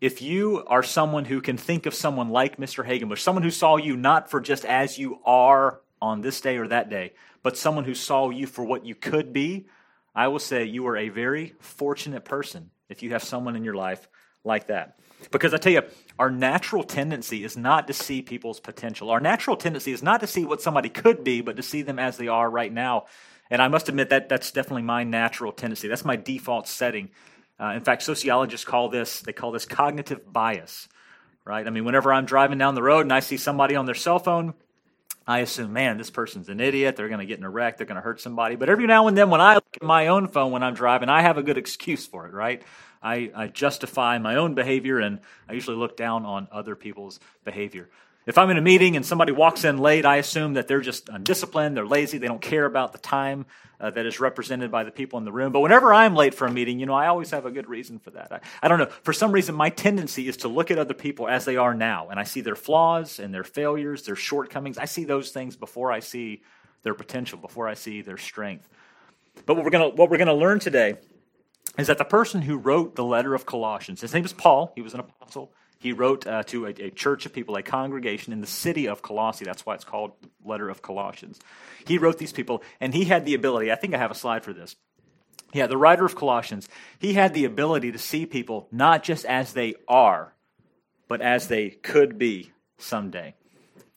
If 0.01 0.23
you 0.23 0.65
are 0.67 0.83
someone 0.83 1.25
who 1.25 1.41
can 1.41 1.57
think 1.57 1.87
of 1.87 1.95
someone 1.95 2.29
like 2.31 2.57
Mr. 2.57 2.87
Hagenbush, 2.87 3.19
someone 3.19 3.43
who 3.43 3.51
saw 3.51 3.77
you 3.77 3.97
not 3.97 4.31
for 4.31 4.41
just 4.41 4.65
as 4.65 4.99
you 4.99 5.21
are 5.25 5.81
on 6.01 6.21
this 6.21 6.41
day 6.41 6.57
or 6.57 6.69
that 6.69 6.89
day, 6.89 7.15
but 7.43 7.57
someone 7.57 7.85
who 7.85 7.95
saw 7.95 8.31
you 8.31 8.47
for 8.47 8.65
what 8.65 8.85
you 8.85 8.95
could 8.95 9.33
be, 9.33 9.67
I 10.19 10.27
will 10.27 10.41
say 10.41 10.65
you 10.65 10.85
are 10.89 10.97
a 10.97 11.11
very 11.11 11.55
fortunate 11.61 12.25
person 12.25 12.71
if 12.89 13.05
you 13.05 13.11
have 13.11 13.23
someone 13.23 13.55
in 13.55 13.63
your 13.63 13.75
life 13.75 14.09
like 14.43 14.67
that. 14.67 14.99
Because 15.31 15.55
I 15.55 15.59
tell 15.59 15.73
you, 15.73 15.83
our 16.19 16.29
natural 16.29 16.83
tendency 16.83 17.45
is 17.45 17.57
not 17.57 17.87
to 17.87 17.93
see 17.93 18.21
people's 18.23 18.59
potential. 18.59 19.11
Our 19.11 19.21
natural 19.21 19.57
tendency 19.57 19.93
is 19.93 20.03
not 20.03 20.19
to 20.23 20.27
see 20.27 20.45
what 20.45 20.61
somebody 20.61 20.89
could 20.89 21.23
be, 21.23 21.41
but 21.41 21.55
to 21.55 21.63
see 21.63 21.83
them 21.83 22.01
as 22.01 22.17
they 22.17 22.27
are 22.27 22.51
right 22.51 22.73
now. 22.73 23.05
And 23.49 23.63
I 23.63 23.69
must 23.69 23.89
admit 23.89 24.11
that 24.11 24.29
that's 24.29 24.51
definitely 24.51 24.83
my 24.83 25.05
natural 25.05 25.53
tendency. 25.53 25.87
That's 25.87 26.05
my 26.05 26.17
default 26.17 26.67
setting. 26.67 27.11
Uh, 27.61 27.75
in 27.77 27.83
fact, 27.83 28.03
sociologists 28.03 28.67
call 28.67 28.89
this 28.89 29.21
they 29.21 29.33
call 29.33 29.53
this 29.53 29.67
cognitive 29.67 30.33
bias, 30.33 30.89
right? 31.45 31.65
I 31.65 31.71
mean, 31.71 31.85
whenever 31.85 32.13
I'm 32.13 32.27
driving 32.27 32.59
down 32.59 32.75
the 32.75 32.83
road 32.83 33.03
and 33.03 33.13
I 33.13 33.21
see 33.21 33.37
somebody 33.37 33.77
on 33.77 33.87
their 33.87 33.95
cell 33.95 34.19
phone, 34.19 34.55
I 35.29 35.41
assume, 35.41 35.75
man, 35.75 35.99
this 35.99 36.09
person's 36.09 36.49
an 36.49 36.59
idiot. 36.59 36.97
They're 36.97 37.09
going 37.09 37.21
to 37.21 37.27
get 37.27 37.39
in 37.39 37.45
a 37.45 37.51
wreck. 37.51 37.77
They're 37.77 37.87
going 37.87 37.97
to 37.97 38.03
hurt 38.03 38.19
somebody. 38.19 38.57
But 38.57 38.71
every 38.71 38.87
now 38.87 39.09
and 39.09 39.17
then, 39.17 39.29
when 39.29 39.43
I 39.43 39.57
look 39.57 39.77
at 39.77 39.83
my 39.83 40.07
own 40.07 40.27
phone 40.27 40.53
when 40.53 40.63
I'm 40.63 40.73
driving, 40.73 41.11
I 41.11 41.21
have 41.21 41.37
a 41.37 41.43
good 41.43 41.59
excuse 41.59 42.07
for 42.07 42.27
it, 42.27 42.33
right? 42.33 42.63
I, 43.03 43.31
I 43.37 43.47
justify 43.49 44.17
my 44.17 44.37
own 44.37 44.55
behavior, 44.55 44.99
and 44.99 45.21
I 45.47 45.53
usually 45.53 45.77
look 45.77 45.99
down 45.99 46.25
on 46.25 46.49
other 46.51 46.75
people's 46.75 47.21
behavior. 47.45 47.91
If 48.29 48.37
I'm 48.37 48.51
in 48.51 48.59
a 48.59 48.61
meeting 48.61 48.95
and 48.95 49.07
somebody 49.07 49.33
walks 49.33 49.65
in 49.65 49.79
late, 49.79 50.05
I 50.05 50.17
assume 50.17 50.53
that 50.53 50.69
they're 50.69 50.83
just 50.83 51.09
undisciplined, 51.09 51.75
they're 51.75 51.87
lazy, 51.87 52.19
they 52.19 52.27
don't 52.27 52.43
care 52.43 52.67
about 52.67 52.93
the 52.93 52.99
time 52.99 53.47
uh, 53.81 53.89
that 53.89 54.05
is 54.05 54.21
represented 54.21 54.71
by 54.71 54.85
the 54.85 54.91
people 54.91 55.19
in 55.19 55.25
the 55.25 55.33
room. 55.33 55.51
But 55.51 55.61
whenever 55.61 55.95
I'm 55.95 56.15
late 56.15 56.35
for 56.35 56.47
a 56.47 56.53
meeting, 56.53 56.79
you 56.79 56.85
know, 56.85 56.93
I 56.93 57.07
always 57.07 57.31
have 57.31 57.47
a 57.47 57.51
good 57.51 57.71
reason 57.71 57.99
for 57.99 58.11
that. 58.11 58.31
I, 58.31 58.41
I 58.63 58.69
don't 58.69 58.79
know. 58.79 58.91
For 59.03 59.15
some 59.15 59.33
reason, 59.33 59.55
my 59.55 59.71
tendency 59.71 60.29
is 60.29 60.37
to 60.39 60.49
look 60.49 60.71
at 60.71 60.77
other 60.77 60.93
people 60.93 61.27
as 61.27 61.47
they 61.47 61.57
are 61.57 61.73
now, 61.73 62.09
and 62.11 62.21
I 62.21 62.25
see 62.25 62.43
their 62.43 62.55
flaws 62.55 63.19
and 63.19 63.33
their 63.33 63.45
failures, 63.45 64.03
their 64.03 64.15
shortcomings. 64.15 64.77
I 64.77 64.85
see 64.85 65.05
those 65.05 65.31
things 65.31 65.57
before 65.57 65.91
I 65.91 66.01
see 66.01 66.43
their 66.83 66.93
potential, 66.93 67.39
before 67.39 67.67
I 67.67 67.73
see 67.73 68.03
their 68.03 68.19
strength. 68.19 68.69
But 69.47 69.55
what 69.55 69.65
we're 69.65 69.71
going 69.71 69.97
what 69.97 70.11
we're 70.11 70.19
to 70.19 70.35
learn 70.35 70.59
today 70.59 70.99
is 71.79 71.87
that 71.87 71.97
the 71.97 72.05
person 72.05 72.43
who 72.43 72.59
wrote 72.59 72.95
the 72.95 73.05
letter 73.05 73.35
of 73.35 73.47
Colossians, 73.47 74.03
his 74.03 74.13
name 74.13 74.27
is 74.27 74.35
Paul. 74.35 74.71
He 74.75 74.83
was 74.83 74.93
an 74.93 75.01
apostle. 75.01 75.51
He 75.79 75.93
wrote 75.93 76.27
uh, 76.27 76.43
to 76.45 76.67
a, 76.67 76.71
a, 76.71 76.91
church 76.91 77.25
of 77.25 77.33
people, 77.33 77.55
a 77.57 77.63
congregation 77.63 78.33
in 78.33 78.41
the 78.41 78.47
city 78.47 78.89
of 78.89 79.01
Colossae. 79.01 79.45
That's 79.45 79.65
why 79.65 79.75
it's 79.75 79.85
called 79.85 80.13
Letter 80.45 80.69
of 80.69 80.83
Colossians. 80.83 81.39
He 81.87 81.99
wrote 81.99 82.19
these 82.19 82.33
people, 82.33 82.63
and 82.81 82.93
he 82.93 83.05
had 83.05 83.25
the 83.25 83.35
ability. 83.35 83.71
I 83.71 83.77
think 83.77 83.95
I 83.95 83.99
have 83.99 84.11
a 84.11 84.17
slide 84.17 84.43
for 84.43 84.53
this. 84.53 84.75
Yeah, 85.55 85.67
the 85.67 85.77
writer 85.77 86.05
of 86.05 86.17
Colossians, 86.17 86.69
he 86.99 87.15
had 87.15 87.33
the 87.33 87.45
ability 87.45 87.93
to 87.93 87.99
see 87.99 88.27
people 88.27 88.69
not 88.73 89.03
just 89.03 89.25
as 89.25 89.53
they 89.53 89.77
are, 89.87 90.35
but 91.07 91.23
as 91.23 91.49
they 91.49 91.71
could 91.71 92.19
be 92.19 92.53
someday. 92.77 93.35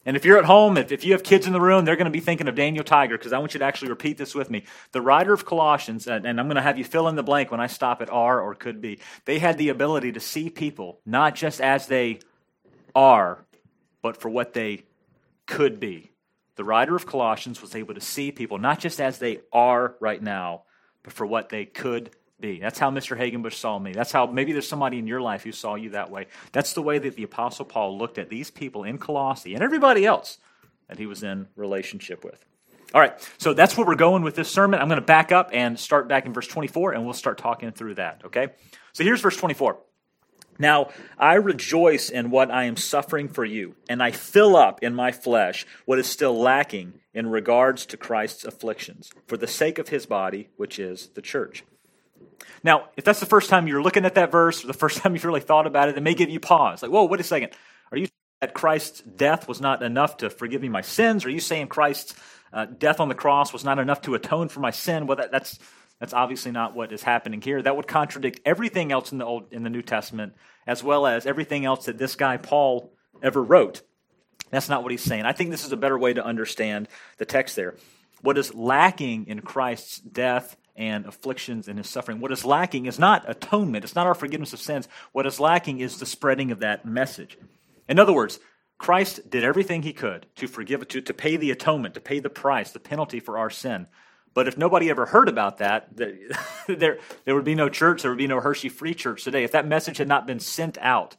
And 0.05 0.17
if 0.17 0.25
you're 0.25 0.39
at 0.39 0.45
home, 0.45 0.77
if, 0.77 0.91
if 0.91 1.05
you 1.05 1.11
have 1.11 1.23
kids 1.23 1.45
in 1.45 1.53
the 1.53 1.61
room, 1.61 1.85
they're 1.85 1.95
going 1.95 2.05
to 2.05 2.11
be 2.11 2.19
thinking 2.19 2.47
of 2.47 2.55
Daniel 2.55 2.83
Tiger 2.83 3.17
because 3.17 3.33
I 3.33 3.37
want 3.37 3.53
you 3.53 3.59
to 3.59 3.65
actually 3.65 3.89
repeat 3.89 4.17
this 4.17 4.33
with 4.33 4.49
me. 4.49 4.63
The 4.93 5.01
writer 5.01 5.31
of 5.31 5.45
Colossians, 5.45 6.07
and, 6.07 6.25
I'm 6.25 6.47
going 6.47 6.55
to 6.55 6.61
have 6.61 6.77
you 6.77 6.83
fill 6.83 7.07
in 7.07 7.15
the 7.15 7.23
blank 7.23 7.51
when 7.51 7.59
I 7.59 7.67
stop 7.67 8.01
at 8.01 8.09
are 8.09 8.41
or 8.41 8.55
could 8.55 8.81
be, 8.81 8.99
they 9.25 9.37
had 9.37 9.57
the 9.57 9.69
ability 9.69 10.13
to 10.13 10.19
see 10.19 10.49
people 10.49 10.99
not 11.05 11.35
just 11.35 11.61
as 11.61 11.85
they 11.85 12.19
are, 12.95 13.45
but 14.01 14.17
for 14.17 14.29
what 14.29 14.53
they 14.53 14.83
could 15.45 15.79
be. 15.79 16.11
The 16.55 16.63
writer 16.63 16.95
of 16.95 17.05
Colossians 17.05 17.61
was 17.61 17.75
able 17.75 17.93
to 17.93 18.01
see 18.01 18.31
people 18.31 18.57
not 18.57 18.79
just 18.79 18.99
as 18.99 19.19
they 19.19 19.41
are 19.53 19.95
right 19.99 20.21
now, 20.21 20.63
but 21.03 21.13
for 21.13 21.25
what 21.25 21.49
they 21.49 21.65
could 21.65 22.09
be. 22.41 22.59
That's 22.59 22.79
how 22.79 22.91
Mr. 22.91 23.17
Hagenbush 23.17 23.53
saw 23.53 23.79
me. 23.79 23.93
That's 23.93 24.11
how 24.11 24.25
maybe 24.25 24.51
there's 24.51 24.67
somebody 24.67 24.99
in 24.99 25.07
your 25.07 25.21
life 25.21 25.43
who 25.43 25.51
saw 25.51 25.75
you 25.75 25.91
that 25.91 26.09
way. 26.09 26.27
That's 26.51 26.73
the 26.73 26.81
way 26.81 26.99
that 26.99 27.15
the 27.15 27.23
Apostle 27.23 27.65
Paul 27.65 27.97
looked 27.97 28.17
at 28.17 28.29
these 28.29 28.51
people 28.51 28.83
in 28.83 28.97
Colossae 28.97 29.53
and 29.53 29.63
everybody 29.63 30.05
else 30.05 30.39
that 30.89 30.97
he 30.97 31.05
was 31.05 31.23
in 31.23 31.47
relationship 31.55 32.25
with. 32.25 32.43
All 32.93 32.99
right, 32.99 33.13
so 33.37 33.53
that's 33.53 33.77
where 33.77 33.87
we're 33.87 33.95
going 33.95 34.21
with 34.21 34.35
this 34.35 34.51
sermon. 34.51 34.81
I'm 34.81 34.89
going 34.89 34.99
to 34.99 35.05
back 35.05 35.31
up 35.31 35.51
and 35.53 35.79
start 35.79 36.09
back 36.09 36.25
in 36.25 36.33
verse 36.33 36.47
24, 36.47 36.91
and 36.91 37.05
we'll 37.05 37.13
start 37.13 37.37
talking 37.37 37.71
through 37.71 37.95
that, 37.95 38.21
okay? 38.25 38.49
So 38.91 39.05
here's 39.05 39.21
verse 39.21 39.37
24. 39.37 39.77
Now, 40.59 40.89
I 41.17 41.35
rejoice 41.35 42.09
in 42.09 42.31
what 42.31 42.51
I 42.51 42.65
am 42.65 42.75
suffering 42.75 43.29
for 43.29 43.45
you, 43.45 43.75
and 43.87 44.03
I 44.03 44.11
fill 44.11 44.57
up 44.57 44.83
in 44.83 44.93
my 44.93 45.13
flesh 45.13 45.65
what 45.85 45.99
is 45.99 46.07
still 46.07 46.37
lacking 46.37 46.99
in 47.13 47.27
regards 47.27 47.85
to 47.87 47.97
Christ's 47.97 48.43
afflictions, 48.43 49.09
for 49.25 49.37
the 49.37 49.47
sake 49.47 49.79
of 49.79 49.87
his 49.87 50.05
body, 50.05 50.49
which 50.57 50.77
is 50.77 51.07
the 51.15 51.21
church 51.21 51.63
now, 52.63 52.89
if 52.97 53.03
that's 53.03 53.19
the 53.19 53.25
first 53.25 53.49
time 53.49 53.67
you're 53.67 53.81
looking 53.81 54.05
at 54.05 54.15
that 54.15 54.31
verse, 54.31 54.63
or 54.63 54.67
the 54.67 54.73
first 54.73 54.97
time 55.01 55.13
you've 55.13 55.25
really 55.25 55.41
thought 55.41 55.67
about 55.67 55.89
it, 55.89 55.97
it 55.97 56.01
may 56.01 56.13
give 56.13 56.29
you 56.29 56.39
pause. 56.39 56.81
Like, 56.81 56.91
whoa, 56.91 57.05
wait 57.05 57.19
a 57.19 57.23
second. 57.23 57.51
Are 57.91 57.97
you 57.97 58.07
that 58.41 58.53
Christ's 58.53 59.01
death 59.01 59.47
was 59.47 59.61
not 59.61 59.83
enough 59.83 60.17
to 60.17 60.29
forgive 60.29 60.61
me 60.61 60.69
my 60.69 60.81
sins? 60.81 61.25
Are 61.25 61.29
you 61.29 61.39
saying 61.39 61.67
Christ's 61.67 62.15
uh, 62.51 62.65
death 62.65 62.99
on 62.99 63.07
the 63.07 63.15
cross 63.15 63.53
was 63.53 63.63
not 63.63 63.79
enough 63.79 64.01
to 64.01 64.15
atone 64.15 64.49
for 64.49 64.59
my 64.59 64.71
sin? 64.71 65.07
Well, 65.07 65.17
that, 65.17 65.31
that's 65.31 65.59
that's 65.99 66.13
obviously 66.13 66.51
not 66.51 66.75
what 66.75 66.91
is 66.91 67.03
happening 67.03 67.41
here. 67.41 67.61
That 67.61 67.75
would 67.75 67.87
contradict 67.87 68.41
everything 68.43 68.91
else 68.91 69.11
in 69.11 69.19
the 69.19 69.25
Old 69.25 69.53
in 69.53 69.63
the 69.63 69.69
New 69.69 69.83
Testament, 69.83 70.33
as 70.65 70.83
well 70.83 71.05
as 71.05 71.25
everything 71.27 71.65
else 71.65 71.85
that 71.85 71.99
this 71.99 72.15
guy 72.15 72.37
Paul 72.37 72.91
ever 73.21 73.41
wrote. 73.41 73.81
That's 74.49 74.67
not 74.67 74.83
what 74.83 74.91
he's 74.91 75.03
saying. 75.03 75.23
I 75.23 75.31
think 75.31 75.51
this 75.51 75.65
is 75.65 75.71
a 75.71 75.77
better 75.77 75.97
way 75.97 76.13
to 76.13 76.25
understand 76.25 76.87
the 77.17 77.25
text 77.25 77.55
there. 77.55 77.75
What 78.21 78.37
is 78.37 78.53
lacking 78.53 79.27
in 79.27 79.41
Christ's 79.41 79.99
death 79.99 80.57
and 80.75 81.05
afflictions 81.05 81.67
and 81.67 81.77
his 81.77 81.89
suffering. 81.89 82.19
What 82.19 82.31
is 82.31 82.45
lacking 82.45 82.85
is 82.85 82.99
not 82.99 83.29
atonement, 83.29 83.83
it's 83.83 83.95
not 83.95 84.07
our 84.07 84.15
forgiveness 84.15 84.53
of 84.53 84.59
sins. 84.59 84.87
What 85.11 85.25
is 85.25 85.39
lacking 85.39 85.79
is 85.79 85.99
the 85.99 86.05
spreading 86.05 86.51
of 86.51 86.59
that 86.59 86.85
message. 86.85 87.37
In 87.87 87.99
other 87.99 88.13
words, 88.13 88.39
Christ 88.77 89.29
did 89.29 89.43
everything 89.43 89.83
he 89.83 89.93
could 89.93 90.25
to 90.37 90.47
forgive, 90.47 90.87
to, 90.87 91.01
to 91.01 91.13
pay 91.13 91.37
the 91.37 91.51
atonement, 91.51 91.93
to 91.93 92.01
pay 92.01 92.19
the 92.19 92.29
price, 92.29 92.71
the 92.71 92.79
penalty 92.79 93.19
for 93.19 93.37
our 93.37 93.49
sin. 93.49 93.87
But 94.33 94.47
if 94.47 94.57
nobody 94.57 94.89
ever 94.89 95.05
heard 95.05 95.29
about 95.29 95.57
that, 95.57 95.95
there, 96.67 96.99
there 97.25 97.35
would 97.35 97.45
be 97.45 97.55
no 97.55 97.69
church, 97.69 98.01
there 98.01 98.11
would 98.11 98.17
be 98.17 98.27
no 98.27 98.39
Hershey 98.39 98.69
Free 98.69 98.95
Church 98.95 99.23
today. 99.23 99.43
If 99.43 99.51
that 99.51 99.67
message 99.67 99.97
had 99.97 100.07
not 100.07 100.25
been 100.25 100.39
sent 100.39 100.77
out 100.79 101.17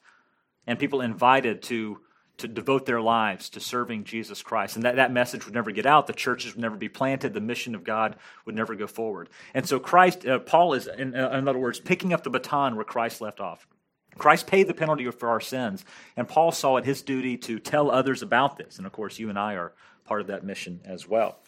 and 0.67 0.79
people 0.79 1.01
invited 1.01 1.63
to 1.65 2.01
to 2.39 2.49
devote 2.49 2.87
their 2.87 3.01
lives 3.01 3.49
to 3.51 3.61
serving 3.61 4.05
Jesus 4.05 4.43
Christ. 4.43 4.77
And 4.77 4.85
that, 4.85 4.97
that 4.97 5.12
message 5.12 5.45
would 5.45 5.55
never 5.55 5.71
get 5.71 5.87
out. 5.87 6.07
The 6.07 6.12
churches 6.12 6.55
would 6.55 6.62
never 6.62 6.77
be 6.77 6.89
planted. 6.89 7.35
The 7.35 7.41
mission 7.41 7.75
of 7.75 7.85
God 7.85 8.17
would 8.47 8.55
never 8.55 8.75
go 8.75 8.87
forward. 8.87 9.29
And 9.55 9.69
so 9.69 9.79
Christ, 9.79 10.27
uh, 10.27 10.39
Paul 10.39 10.75
is, 10.75 10.87
in, 10.87 11.15
uh, 11.15 11.31
in 11.31 11.47
other 11.47 11.59
words, 11.59 11.79
picking 11.79 12.12
up 12.12 12.25
the 12.25 12.31
baton 12.31 12.77
where 12.77 12.85
Christ 12.85 13.21
left 13.21 13.41
off. 13.41 13.67
Christ 14.19 14.47
paid 14.47 14.67
the 14.67 14.75
penalty 14.75 15.11
for 15.11 15.31
our 15.31 15.41
sins, 15.41 15.85
and 16.17 16.29
Paul 16.29 16.53
saw 16.53 16.77
it 16.77 16.85
his 16.85 17.01
duty 17.01 17.39
to 17.39 17.59
tell 17.59 17.91
others 17.91 18.21
about 18.21 18.59
this. 18.59 18.77
And 18.77 18.87
of 18.87 18.93
course, 18.93 19.19
you 19.19 19.31
and 19.31 19.39
I 19.39 19.55
are 19.55 19.73
part 20.05 20.21
of 20.21 20.27
that 20.27 20.45
mission 20.45 20.81
as 20.85 21.09
well. 21.09 21.39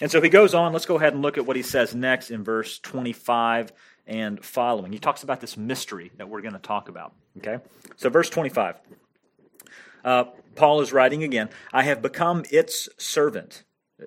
And 0.00 0.10
so 0.10 0.20
he 0.20 0.28
goes 0.28 0.52
on. 0.54 0.72
Let's 0.72 0.86
go 0.86 0.96
ahead 0.96 1.14
and 1.14 1.22
look 1.22 1.38
at 1.38 1.46
what 1.46 1.56
he 1.56 1.62
says 1.62 1.94
next 1.94 2.30
in 2.30 2.44
verse 2.44 2.78
25 2.80 3.72
and 4.06 4.44
following. 4.44 4.92
He 4.92 4.98
talks 4.98 5.22
about 5.22 5.40
this 5.40 5.56
mystery 5.56 6.10
that 6.16 6.28
we're 6.28 6.42
going 6.42 6.52
to 6.52 6.58
talk 6.58 6.88
about. 6.88 7.14
Okay? 7.38 7.58
So, 7.96 8.10
verse 8.10 8.28
25. 8.28 8.76
Uh, 10.04 10.24
Paul 10.54 10.80
is 10.80 10.92
writing 10.92 11.22
again, 11.22 11.48
I 11.72 11.82
have 11.84 12.02
become 12.02 12.44
its 12.50 12.88
servant. 12.98 13.64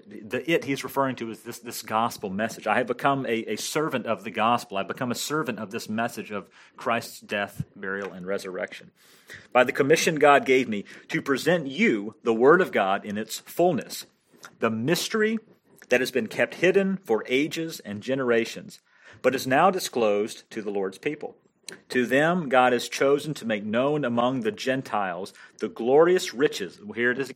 The 0.08 0.44
it 0.52 0.66
he's 0.66 0.84
referring 0.84 1.16
to 1.18 1.30
is 1.30 1.42
this, 1.44 1.60
this 1.60 1.82
gospel 1.82 2.30
message. 2.30 2.68
I 2.68 2.78
have 2.78 2.88
become 2.88 3.26
a, 3.26 3.54
a 3.54 3.56
servant 3.56 4.06
of 4.06 4.24
the 4.24 4.32
gospel. 4.32 4.78
I've 4.78 4.90
become 4.90 5.12
a 5.12 5.16
servant 5.16 5.58
of 5.60 5.72
this 5.72 5.88
message 5.88 6.32
of 6.32 6.50
Christ's 6.76 7.22
death, 7.22 7.64
burial, 7.76 8.12
and 8.12 8.28
resurrection. 8.28 8.92
By 9.54 9.64
the 9.64 9.72
commission 9.72 10.16
God 10.16 10.46
gave 10.46 10.68
me 10.68 10.84
to 11.08 11.22
present 11.22 11.68
you 11.68 12.16
the 12.24 12.34
Word 12.34 12.60
of 12.60 12.74
God 12.74 13.06
in 13.06 13.18
its 13.18 13.40
fullness, 13.40 14.06
the 14.60 14.70
mystery 14.70 15.40
that 15.90 16.02
has 16.02 16.12
been 16.12 16.28
kept 16.28 16.56
hidden 16.56 16.98
for 16.98 17.24
ages 17.28 17.80
and 17.80 18.02
generations, 18.02 18.82
but 19.22 19.36
is 19.36 19.48
now 19.48 19.72
disclosed 19.72 20.50
to 20.52 20.62
the 20.62 20.72
Lord's 20.72 20.98
people. 20.98 21.38
To 21.90 22.06
them, 22.06 22.50
God 22.50 22.74
has 22.74 22.88
chosen 22.88 23.34
to 23.36 23.46
make 23.46 23.64
known 23.64 24.06
among 24.06 24.42
the 24.42 24.52
Gentiles 24.52 25.34
the 25.60 25.68
glorious 25.68 26.34
riches, 26.34 26.80
here 26.96 27.12
it 27.12 27.20
is 27.20 27.34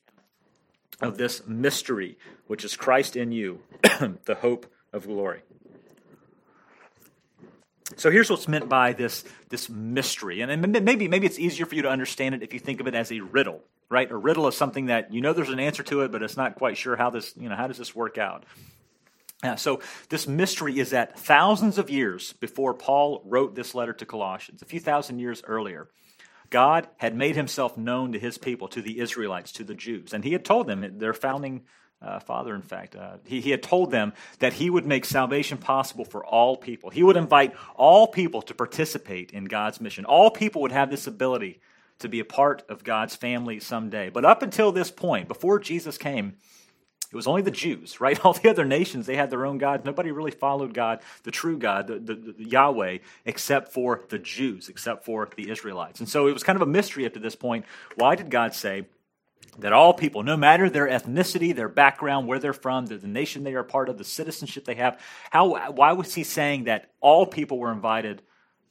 of 1.02 1.18
this 1.18 1.46
mystery, 1.48 2.18
which 2.48 2.66
is 2.66 2.76
Christ 2.76 3.16
in 3.16 3.32
you, 3.32 3.62
the 4.26 4.36
hope 4.36 4.72
of 4.92 5.08
glory. 5.08 5.42
So 7.96 8.12
here's 8.12 8.30
what's 8.30 8.48
meant 8.48 8.70
by 8.70 8.94
this, 8.94 9.24
this 9.50 9.70
mystery. 9.70 10.42
And 10.42 10.86
maybe, 10.86 11.08
maybe 11.08 11.26
it's 11.26 11.40
easier 11.40 11.66
for 11.66 11.76
you 11.76 11.82
to 11.84 11.90
understand 11.90 12.36
it 12.36 12.44
if 12.44 12.54
you 12.54 12.60
think 12.60 12.80
of 12.80 12.88
it 12.88 12.94
as 12.94 13.12
a 13.12 13.22
riddle, 13.22 13.62
right? 13.90 14.10
A 14.12 14.18
riddle 14.18 14.48
is 14.48 14.56
something 14.56 14.88
that 14.88 15.12
you 15.12 15.22
know 15.22 15.34
there's 15.34 15.50
an 15.50 15.60
answer 15.60 15.84
to 15.84 16.02
it, 16.02 16.12
but 16.12 16.22
it's 16.22 16.38
not 16.38 16.56
quite 16.56 16.78
sure 16.78 16.96
how 16.96 17.10
this, 17.10 17.34
you 17.36 17.50
know, 17.50 17.56
how 17.56 17.68
does 17.68 17.78
this 17.78 17.96
work 17.96 18.18
out? 18.18 18.46
So, 19.58 19.80
this 20.10 20.28
mystery 20.28 20.80
is 20.80 20.90
that 20.90 21.18
thousands 21.18 21.78
of 21.78 21.90
years 21.90 22.34
before 22.34 22.74
Paul 22.74 23.22
wrote 23.26 23.56
this 23.56 23.74
letter 23.74 23.94
to 23.94 24.06
Colossians, 24.06 24.62
a 24.62 24.66
few 24.66 24.82
thousand 24.82 25.20
years 25.20 25.42
earlier, 25.48 25.88
God 26.50 26.88
had 26.98 27.16
made 27.16 27.36
himself 27.36 27.78
known 27.78 28.12
to 28.14 28.20
his 28.20 28.38
people, 28.38 28.68
to 28.70 28.82
the 28.82 29.00
Israelites, 29.00 29.52
to 29.54 29.64
the 29.64 29.76
Jews. 29.76 30.14
And 30.14 30.24
he 30.24 30.34
had 30.34 30.44
told 30.44 30.68
them, 30.68 30.98
their 30.98 31.14
founding 31.14 31.64
uh, 32.02 32.20
father, 32.20 32.56
in 32.56 32.62
fact, 32.62 32.96
uh, 32.96 33.18
he, 33.26 33.42
he 33.42 33.52
had 33.52 33.62
told 33.62 33.92
them 33.92 34.14
that 34.40 34.54
he 34.54 34.70
would 34.70 34.86
make 34.86 35.06
salvation 35.06 35.58
possible 35.58 36.06
for 36.06 36.26
all 36.26 36.56
people. 36.56 36.90
He 36.90 37.04
would 37.04 37.18
invite 37.18 37.54
all 37.76 38.08
people 38.08 38.42
to 38.44 38.54
participate 38.54 39.32
in 39.32 39.46
God's 39.46 39.82
mission. 39.82 40.06
All 40.06 40.32
people 40.32 40.62
would 40.62 40.72
have 40.72 40.90
this 40.90 41.08
ability 41.08 41.60
to 42.00 42.08
be 42.08 42.22
a 42.22 42.26
part 42.26 42.64
of 42.70 42.84
God's 42.84 43.16
family 43.16 43.60
someday. 43.60 44.10
But 44.10 44.24
up 44.24 44.42
until 44.42 44.72
this 44.72 44.92
point, 44.92 45.28
before 45.28 45.60
Jesus 45.60 45.98
came, 45.98 46.36
it 47.12 47.16
was 47.16 47.28
only 47.28 47.42
the 47.42 47.52
Jews, 47.52 48.00
right? 48.02 48.24
All 48.24 48.34
the 48.34 48.50
other 48.50 48.66
nations, 48.66 49.06
they 49.06 49.16
had 49.16 49.30
their 49.30 49.46
own 49.46 49.58
gods. 49.58 49.86
Nobody 49.86 50.12
really 50.12 50.32
followed 50.32 50.74
God, 50.74 51.00
the 51.24 51.32
true 51.32 51.58
God, 51.58 51.88
the, 51.88 52.00
the, 52.00 52.16
the, 52.16 52.44
Yahweh, 52.44 53.00
except 53.26 53.74
for 53.74 54.04
the 54.10 54.20
Jews, 54.20 54.70
except 54.70 55.06
for 55.06 55.30
the 55.36 55.50
Israelites. 55.50 56.00
And 56.00 56.10
so 56.10 56.28
it 56.28 56.34
was 56.34 56.44
kind 56.44 56.56
of 56.56 56.62
a 56.62 56.72
mystery 56.72 57.06
up 57.06 57.14
to 57.14 57.20
this 57.20 57.36
point. 57.36 57.66
Why 57.96 58.16
did 58.16 58.30
God 58.30 58.54
say 58.54 58.86
that 59.58 59.74
all 59.74 59.94
people, 59.94 60.24
no 60.24 60.38
matter 60.38 60.70
their 60.70 60.88
ethnicity, 60.88 61.54
their 61.56 61.70
background, 61.70 62.28
where 62.28 62.40
they're 62.40 62.54
from, 62.54 62.86
the, 62.86 62.98
the 62.98 63.08
nation 63.08 63.44
they 63.44 63.54
are 63.54 63.64
part 63.64 63.90
of, 63.90 63.98
the 63.98 64.04
citizenship 64.04 64.66
they 64.66 64.76
have, 64.76 65.00
how, 65.32 65.72
why 65.72 65.94
was 65.94 66.14
he 66.14 66.24
saying 66.24 66.66
that 66.66 66.92
all 67.02 67.26
people 67.26 67.58
were 67.58 67.72
invited 67.72 68.22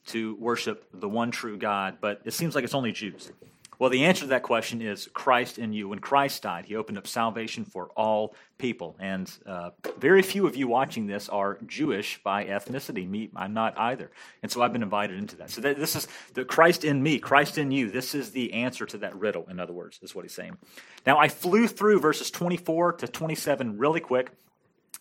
to 0.06 0.36
worship 0.36 0.86
the 0.94 1.08
one 1.08 1.30
true 1.30 1.58
God, 1.58 1.98
but 2.00 2.22
it 2.24 2.32
seems 2.32 2.54
like 2.54 2.64
it's 2.64 2.74
only 2.74 2.92
Jews? 2.92 3.30
Well, 3.78 3.90
the 3.90 4.06
answer 4.06 4.22
to 4.22 4.28
that 4.28 4.42
question 4.42 4.82
is 4.82 5.08
Christ 5.12 5.56
in 5.56 5.72
you. 5.72 5.88
When 5.88 6.00
Christ 6.00 6.42
died, 6.42 6.64
he 6.64 6.74
opened 6.74 6.98
up 6.98 7.06
salvation 7.06 7.64
for 7.64 7.86
all 7.96 8.34
people. 8.58 8.96
And 8.98 9.30
uh, 9.46 9.70
very 9.98 10.22
few 10.22 10.48
of 10.48 10.56
you 10.56 10.66
watching 10.66 11.06
this 11.06 11.28
are 11.28 11.58
Jewish 11.64 12.20
by 12.24 12.46
ethnicity. 12.46 13.08
Me, 13.08 13.30
I'm 13.36 13.54
not 13.54 13.78
either. 13.78 14.10
And 14.42 14.50
so 14.50 14.62
I've 14.62 14.72
been 14.72 14.82
invited 14.82 15.16
into 15.16 15.36
that. 15.36 15.50
So 15.50 15.60
that, 15.60 15.78
this 15.78 15.94
is 15.94 16.08
the 16.34 16.44
Christ 16.44 16.84
in 16.84 17.00
me, 17.00 17.20
Christ 17.20 17.56
in 17.56 17.70
you. 17.70 17.88
This 17.88 18.16
is 18.16 18.32
the 18.32 18.52
answer 18.52 18.84
to 18.86 18.98
that 18.98 19.14
riddle, 19.14 19.46
in 19.48 19.60
other 19.60 19.72
words, 19.72 20.00
is 20.02 20.12
what 20.12 20.24
he's 20.24 20.34
saying. 20.34 20.56
Now, 21.06 21.18
I 21.18 21.28
flew 21.28 21.68
through 21.68 22.00
verses 22.00 22.32
24 22.32 22.94
to 22.94 23.06
27 23.06 23.78
really 23.78 24.00
quick. 24.00 24.32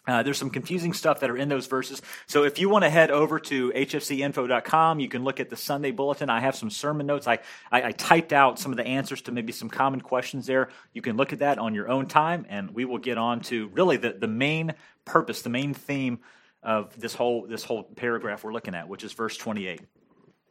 Uh, 0.08 0.24
there's 0.24 0.38
some 0.38 0.50
confusing 0.50 0.94
stuff 0.94 1.20
that 1.20 1.30
are 1.30 1.36
in 1.36 1.50
those 1.50 1.68
verses. 1.68 2.02
So 2.28 2.44
if 2.44 2.60
you 2.60 2.70
want 2.70 2.86
to 2.86 2.90
head 2.90 3.12
over 3.12 3.40
to 3.40 3.72
hfcinfo.com, 3.72 5.02
you 5.02 5.10
can 5.10 5.26
look 5.26 5.42
at 5.42 5.50
the 5.50 5.58
Sunday 5.58 5.92
bulletin. 5.92 6.30
I 6.30 6.40
have 6.40 6.56
some 6.56 6.70
sermon 6.70 7.06
notes. 7.06 7.28
I, 7.28 7.40
I, 7.72 7.84
I, 7.84 7.92
typed 7.92 8.32
out 8.32 8.58
some 8.58 8.72
of 8.72 8.78
the 8.78 8.88
answers 8.88 9.22
to 9.24 9.34
maybe 9.34 9.52
some 9.52 9.70
common 9.70 10.00
questions 10.00 10.46
there. 10.46 10.70
You 10.94 11.02
can 11.02 11.18
look 11.18 11.34
at 11.34 11.40
that 11.40 11.58
on 11.58 11.76
your 11.76 11.90
own 11.90 12.06
time, 12.06 12.46
and 12.48 12.72
we 12.72 12.86
will 12.86 13.00
get 13.00 13.18
on 13.18 13.42
to 13.42 13.68
really 13.74 13.98
the, 13.98 14.14
the 14.14 14.30
main 14.30 14.76
purpose, 15.04 15.42
the 15.42 15.50
main 15.50 15.74
theme 15.74 16.20
of 16.64 16.98
this 16.98 17.14
whole 17.14 17.46
this 17.46 17.64
whole 17.64 17.84
paragraph 17.84 18.46
we're 18.46 18.54
looking 18.54 18.76
at, 18.76 18.88
which 18.88 19.04
is 19.04 19.12
verse 19.12 19.36
28. 19.36 19.82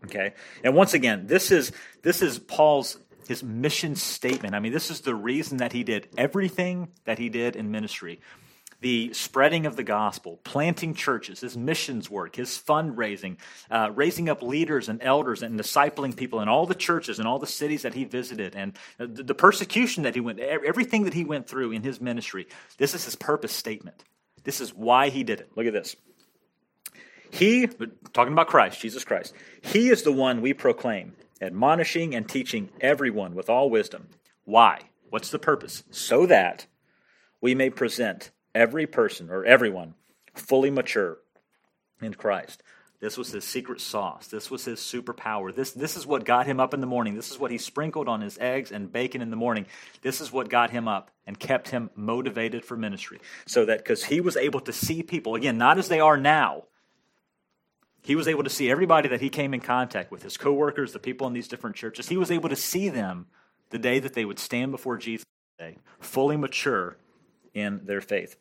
Okay, 0.04 0.34
and 0.62 0.74
once 0.74 0.92
again, 0.92 1.26
this 1.26 1.50
is 1.50 1.72
this 2.02 2.20
is 2.20 2.38
Paul's 2.38 2.98
his 3.26 3.42
mission 3.42 3.96
statement. 3.96 4.54
I 4.54 4.60
mean, 4.60 4.72
this 4.72 4.90
is 4.90 5.00
the 5.00 5.14
reason 5.14 5.58
that 5.58 5.72
he 5.72 5.82
did 5.82 6.08
everything 6.16 6.88
that 7.06 7.18
he 7.18 7.30
did 7.30 7.56
in 7.56 7.70
ministry 7.70 8.20
the 8.80 9.12
spreading 9.14 9.66
of 9.66 9.76
the 9.76 9.82
gospel, 9.82 10.38
planting 10.44 10.94
churches, 10.94 11.40
his 11.40 11.56
missions 11.56 12.10
work, 12.10 12.36
his 12.36 12.50
fundraising, 12.50 13.38
uh, 13.70 13.90
raising 13.94 14.28
up 14.28 14.42
leaders 14.42 14.88
and 14.88 15.02
elders 15.02 15.42
and 15.42 15.58
discipling 15.58 16.14
people 16.14 16.40
in 16.40 16.48
all 16.48 16.66
the 16.66 16.74
churches 16.74 17.18
and 17.18 17.26
all 17.26 17.38
the 17.38 17.46
cities 17.46 17.82
that 17.82 17.94
he 17.94 18.04
visited, 18.04 18.54
and 18.54 18.74
the, 18.98 19.34
persecution 19.34 20.02
that 20.02 20.14
he 20.14 20.20
went, 20.20 20.38
everything 20.40 21.04
that 21.04 21.14
he 21.14 21.24
went 21.24 21.48
through 21.48 21.72
in 21.72 21.82
his 21.82 22.00
ministry. 22.00 22.46
This 22.76 22.94
is 22.94 23.04
his 23.04 23.16
purpose 23.16 23.52
statement. 23.52 24.04
This 24.44 24.60
is 24.60 24.74
why 24.74 25.08
he 25.08 25.24
did 25.24 25.40
it. 25.40 25.50
Look 25.56 25.66
at 25.66 25.72
this. 25.72 25.96
He, 27.30 27.66
talking 28.12 28.32
about 28.32 28.46
Christ, 28.46 28.80
Jesus 28.80 29.04
Christ, 29.04 29.34
he 29.62 29.88
is 29.88 30.02
the 30.02 30.12
one 30.12 30.40
we 30.40 30.54
proclaim, 30.54 31.14
admonishing 31.40 32.14
and 32.14 32.28
teaching 32.28 32.68
everyone 32.80 33.34
with 33.34 33.50
all 33.50 33.68
wisdom. 33.68 34.08
Why? 34.44 34.80
What's 35.10 35.30
the 35.30 35.38
purpose? 35.38 35.82
So 35.90 36.26
that 36.26 36.66
we 37.40 37.54
may 37.54 37.70
present 37.70 38.30
every 38.56 38.86
person 38.86 39.30
or 39.30 39.44
everyone 39.44 39.94
fully 40.34 40.70
mature 40.70 41.18
in 42.00 42.14
Christ. 42.14 42.62
This 42.98 43.18
was 43.18 43.30
his 43.30 43.44
secret 43.44 43.82
sauce. 43.82 44.26
This 44.28 44.50
was 44.50 44.64
his 44.64 44.80
superpower. 44.80 45.54
This, 45.54 45.72
this 45.72 45.96
is 45.98 46.06
what 46.06 46.24
got 46.24 46.46
him 46.46 46.58
up 46.58 46.72
in 46.72 46.80
the 46.80 46.86
morning. 46.86 47.14
This 47.14 47.30
is 47.30 47.38
what 47.38 47.50
he 47.50 47.58
sprinkled 47.58 48.08
on 48.08 48.22
his 48.22 48.38
eggs 48.38 48.72
and 48.72 48.90
bacon 48.90 49.20
in 49.20 49.28
the 49.28 49.36
morning. 49.36 49.66
This 50.00 50.22
is 50.22 50.32
what 50.32 50.48
got 50.48 50.70
him 50.70 50.88
up 50.88 51.10
and 51.26 51.38
kept 51.38 51.68
him 51.68 51.90
motivated 51.94 52.64
for 52.64 52.76
ministry. 52.76 53.20
So 53.46 53.66
that 53.66 53.78
because 53.78 54.04
he 54.04 54.22
was 54.22 54.36
able 54.36 54.60
to 54.60 54.72
see 54.72 55.02
people, 55.02 55.34
again, 55.34 55.58
not 55.58 55.76
as 55.76 55.88
they 55.88 56.00
are 56.00 56.16
now, 56.16 56.64
he 58.02 58.16
was 58.16 58.28
able 58.28 58.44
to 58.44 58.50
see 58.50 58.70
everybody 58.70 59.08
that 59.10 59.20
he 59.20 59.28
came 59.28 59.52
in 59.52 59.60
contact 59.60 60.10
with, 60.10 60.22
his 60.22 60.38
coworkers, 60.38 60.92
the 60.92 60.98
people 60.98 61.26
in 61.26 61.34
these 61.34 61.48
different 61.48 61.76
churches. 61.76 62.08
He 62.08 62.16
was 62.16 62.30
able 62.30 62.48
to 62.48 62.56
see 62.56 62.88
them 62.88 63.26
the 63.68 63.78
day 63.78 63.98
that 63.98 64.14
they 64.14 64.24
would 64.24 64.38
stand 64.38 64.72
before 64.72 64.96
Jesus, 64.96 65.26
fully 66.00 66.36
mature 66.36 66.96
in 67.52 67.84
their 67.84 68.00
faith. 68.00 68.36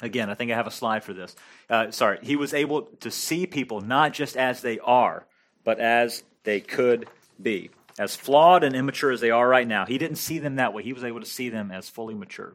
Again, 0.00 0.28
I 0.28 0.34
think 0.34 0.50
I 0.50 0.56
have 0.56 0.66
a 0.66 0.72
slide 0.72 1.04
for 1.04 1.12
this. 1.12 1.34
Uh, 1.70 1.90
sorry, 1.90 2.18
he 2.22 2.36
was 2.36 2.52
able 2.52 2.82
to 3.00 3.10
see 3.10 3.46
people 3.46 3.80
not 3.80 4.12
just 4.12 4.36
as 4.36 4.60
they 4.60 4.78
are, 4.80 5.26
but 5.62 5.78
as 5.78 6.22
they 6.42 6.60
could 6.60 7.08
be. 7.40 7.70
As 7.98 8.16
flawed 8.16 8.64
and 8.64 8.74
immature 8.74 9.12
as 9.12 9.20
they 9.20 9.30
are 9.30 9.48
right 9.48 9.66
now, 9.66 9.86
he 9.86 9.98
didn't 9.98 10.16
see 10.16 10.38
them 10.38 10.56
that 10.56 10.74
way. 10.74 10.82
He 10.82 10.92
was 10.92 11.04
able 11.04 11.20
to 11.20 11.26
see 11.26 11.48
them 11.48 11.70
as 11.70 11.88
fully 11.88 12.14
mature. 12.14 12.54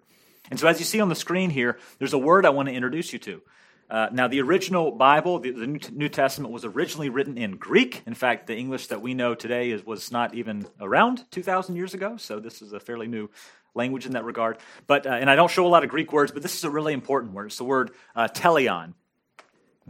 And 0.52 0.60
so, 0.60 0.68
as 0.68 0.80
you 0.80 0.86
see 0.86 1.00
on 1.00 1.10
the 1.10 1.16
screen 1.16 1.50
here, 1.50 1.78
there's 1.98 2.14
a 2.14 2.18
word 2.18 2.46
I 2.46 2.50
want 2.50 2.68
to 2.68 2.76
introduce 2.76 3.14
you 3.14 3.20
to. 3.20 3.42
Uh, 3.90 4.08
now, 4.12 4.28
the 4.28 4.40
original 4.42 4.92
Bible, 4.92 5.40
the, 5.40 5.52
the, 5.52 5.66
New 5.92 6.10
Testament, 6.10 6.54
was 6.54 6.64
originally 6.64 7.10
written 7.10 7.38
in 7.38 7.58
Greek. 7.58 8.04
In 8.06 8.14
fact, 8.14 8.46
the 8.46 8.56
English 8.56 8.88
that 8.88 9.02
we 9.02 9.16
know 9.16 9.34
today 9.34 9.72
is, 9.72 9.84
was 9.84 10.12
not 10.12 10.36
even 10.36 10.68
around 10.80 11.26
2,000 11.32 11.76
years 11.76 11.96
ago, 11.96 12.16
so 12.18 12.40
this 12.40 12.62
is 12.62 12.72
a 12.72 12.80
fairly 12.80 13.08
new 13.08 13.30
language 13.74 14.06
in 14.06 14.14
that 14.14 14.26
regard. 14.26 14.58
But 14.86 15.08
uh, 15.08 15.12
and 15.12 15.30
I 15.30 15.36
don't 15.36 15.50
show 15.50 15.66
a 15.66 15.70
lot 15.70 15.84
of 15.84 15.90
Greek 15.90 16.14
words, 16.14 16.32
but 16.32 16.44
this 16.44 16.56
is 16.56 16.64
a 16.64 16.70
really 16.70 16.94
important 16.94 17.34
word. 17.34 17.48
It's 17.48 17.58
the 17.58 17.64
word 17.64 17.92
uh, 18.16 18.28
teleon. 18.28 18.94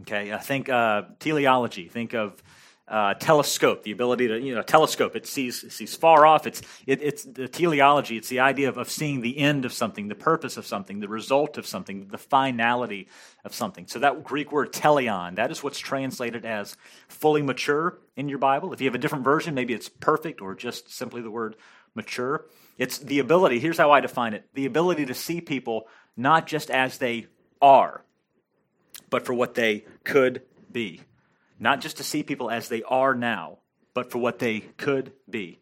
Okay, 0.01 0.31
uh, 0.31 0.39
think 0.39 0.69
uh, 0.69 1.03
teleology. 1.19 1.89
Think 1.89 2.13
of 2.13 2.41
uh, 2.89 3.13
telescope, 3.13 3.83
the 3.83 3.91
ability 3.91 4.27
to 4.27 4.39
you 4.39 4.55
know 4.55 4.61
telescope. 4.61 5.15
It 5.15 5.27
sees 5.27 5.63
it 5.63 5.71
sees 5.71 5.95
far 5.95 6.25
off. 6.25 6.47
It's 6.47 6.61
it, 6.87 7.01
it's 7.01 7.23
the 7.23 7.47
teleology. 7.47 8.17
It's 8.17 8.29
the 8.29 8.39
idea 8.39 8.69
of, 8.69 8.77
of 8.77 8.89
seeing 8.89 9.21
the 9.21 9.37
end 9.37 9.63
of 9.65 9.73
something, 9.73 10.07
the 10.07 10.15
purpose 10.15 10.57
of 10.57 10.65
something, 10.65 10.99
the 10.99 11.07
result 11.07 11.57
of 11.57 11.67
something, 11.67 12.07
the 12.07 12.17
finality 12.17 13.07
of 13.45 13.53
something. 13.53 13.87
So 13.87 13.99
that 13.99 14.23
Greek 14.23 14.51
word 14.51 14.73
teleon, 14.73 15.35
that 15.35 15.51
is 15.51 15.63
what's 15.63 15.79
translated 15.79 16.45
as 16.45 16.75
fully 17.07 17.43
mature 17.43 17.99
in 18.15 18.27
your 18.27 18.39
Bible. 18.39 18.73
If 18.73 18.81
you 18.81 18.87
have 18.87 18.95
a 18.95 18.99
different 18.99 19.23
version, 19.23 19.53
maybe 19.53 19.73
it's 19.73 19.89
perfect 19.89 20.41
or 20.41 20.55
just 20.55 20.91
simply 20.91 21.21
the 21.21 21.31
word 21.31 21.55
mature. 21.93 22.45
It's 22.77 22.97
the 22.97 23.19
ability, 23.19 23.59
here's 23.59 23.77
how 23.77 23.91
I 23.91 23.99
define 23.99 24.33
it 24.33 24.45
the 24.53 24.65
ability 24.65 25.05
to 25.07 25.13
see 25.13 25.41
people 25.41 25.87
not 26.17 26.47
just 26.47 26.71
as 26.71 26.97
they 26.97 27.27
are, 27.61 28.03
but 29.09 29.25
for 29.25 29.33
what 29.33 29.53
they 29.53 29.85
could 30.03 30.41
be. 30.71 31.01
Not 31.59 31.81
just 31.81 31.97
to 31.97 32.03
see 32.03 32.23
people 32.23 32.49
as 32.49 32.69
they 32.69 32.83
are 32.83 33.13
now, 33.13 33.59
but 33.93 34.11
for 34.11 34.19
what 34.19 34.39
they 34.39 34.61
could 34.77 35.11
be. 35.29 35.59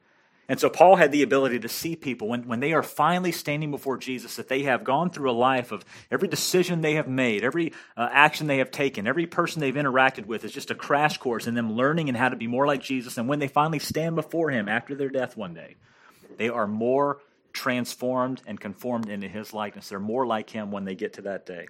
And 0.49 0.59
so 0.59 0.69
Paul 0.69 0.95
had 0.95 1.11
the 1.11 1.23
ability 1.23 1.59
to 1.59 1.67
see 1.67 1.97
people 1.97 2.29
when, 2.29 2.47
when 2.47 2.61
they 2.61 2.71
are 2.71 2.83
finally 2.83 3.33
standing 3.33 3.69
before 3.69 3.97
Jesus, 3.97 4.37
that 4.37 4.47
they 4.47 4.63
have 4.63 4.85
gone 4.85 5.09
through 5.09 5.29
a 5.29 5.33
life 5.33 5.73
of 5.73 5.83
every 6.09 6.29
decision 6.29 6.79
they 6.79 6.95
have 6.95 7.07
made, 7.07 7.43
every 7.43 7.73
uh, 7.97 8.07
action 8.09 8.47
they 8.47 8.59
have 8.59 8.71
taken, 8.71 9.07
every 9.07 9.27
person 9.27 9.59
they've 9.59 9.75
interacted 9.75 10.25
with 10.25 10.45
is 10.45 10.53
just 10.53 10.71
a 10.71 10.75
crash 10.75 11.17
course 11.17 11.47
in 11.47 11.55
them 11.55 11.73
learning 11.73 12.07
and 12.07 12.17
how 12.17 12.29
to 12.29 12.37
be 12.37 12.47
more 12.47 12.65
like 12.65 12.81
Jesus. 12.81 13.17
And 13.17 13.27
when 13.27 13.39
they 13.39 13.49
finally 13.49 13.79
stand 13.79 14.15
before 14.15 14.49
him 14.49 14.69
after 14.69 14.95
their 14.95 15.09
death 15.09 15.35
one 15.35 15.53
day, 15.53 15.75
They 16.37 16.49
are 16.49 16.67
more 16.67 17.19
transformed 17.51 18.41
and 18.45 18.59
conformed 18.59 19.09
into 19.09 19.27
his 19.27 19.53
likeness. 19.53 19.89
They're 19.89 19.99
more 19.99 20.25
like 20.25 20.49
him 20.49 20.71
when 20.71 20.85
they 20.85 20.95
get 20.95 21.13
to 21.13 21.23
that 21.23 21.45
day. 21.45 21.67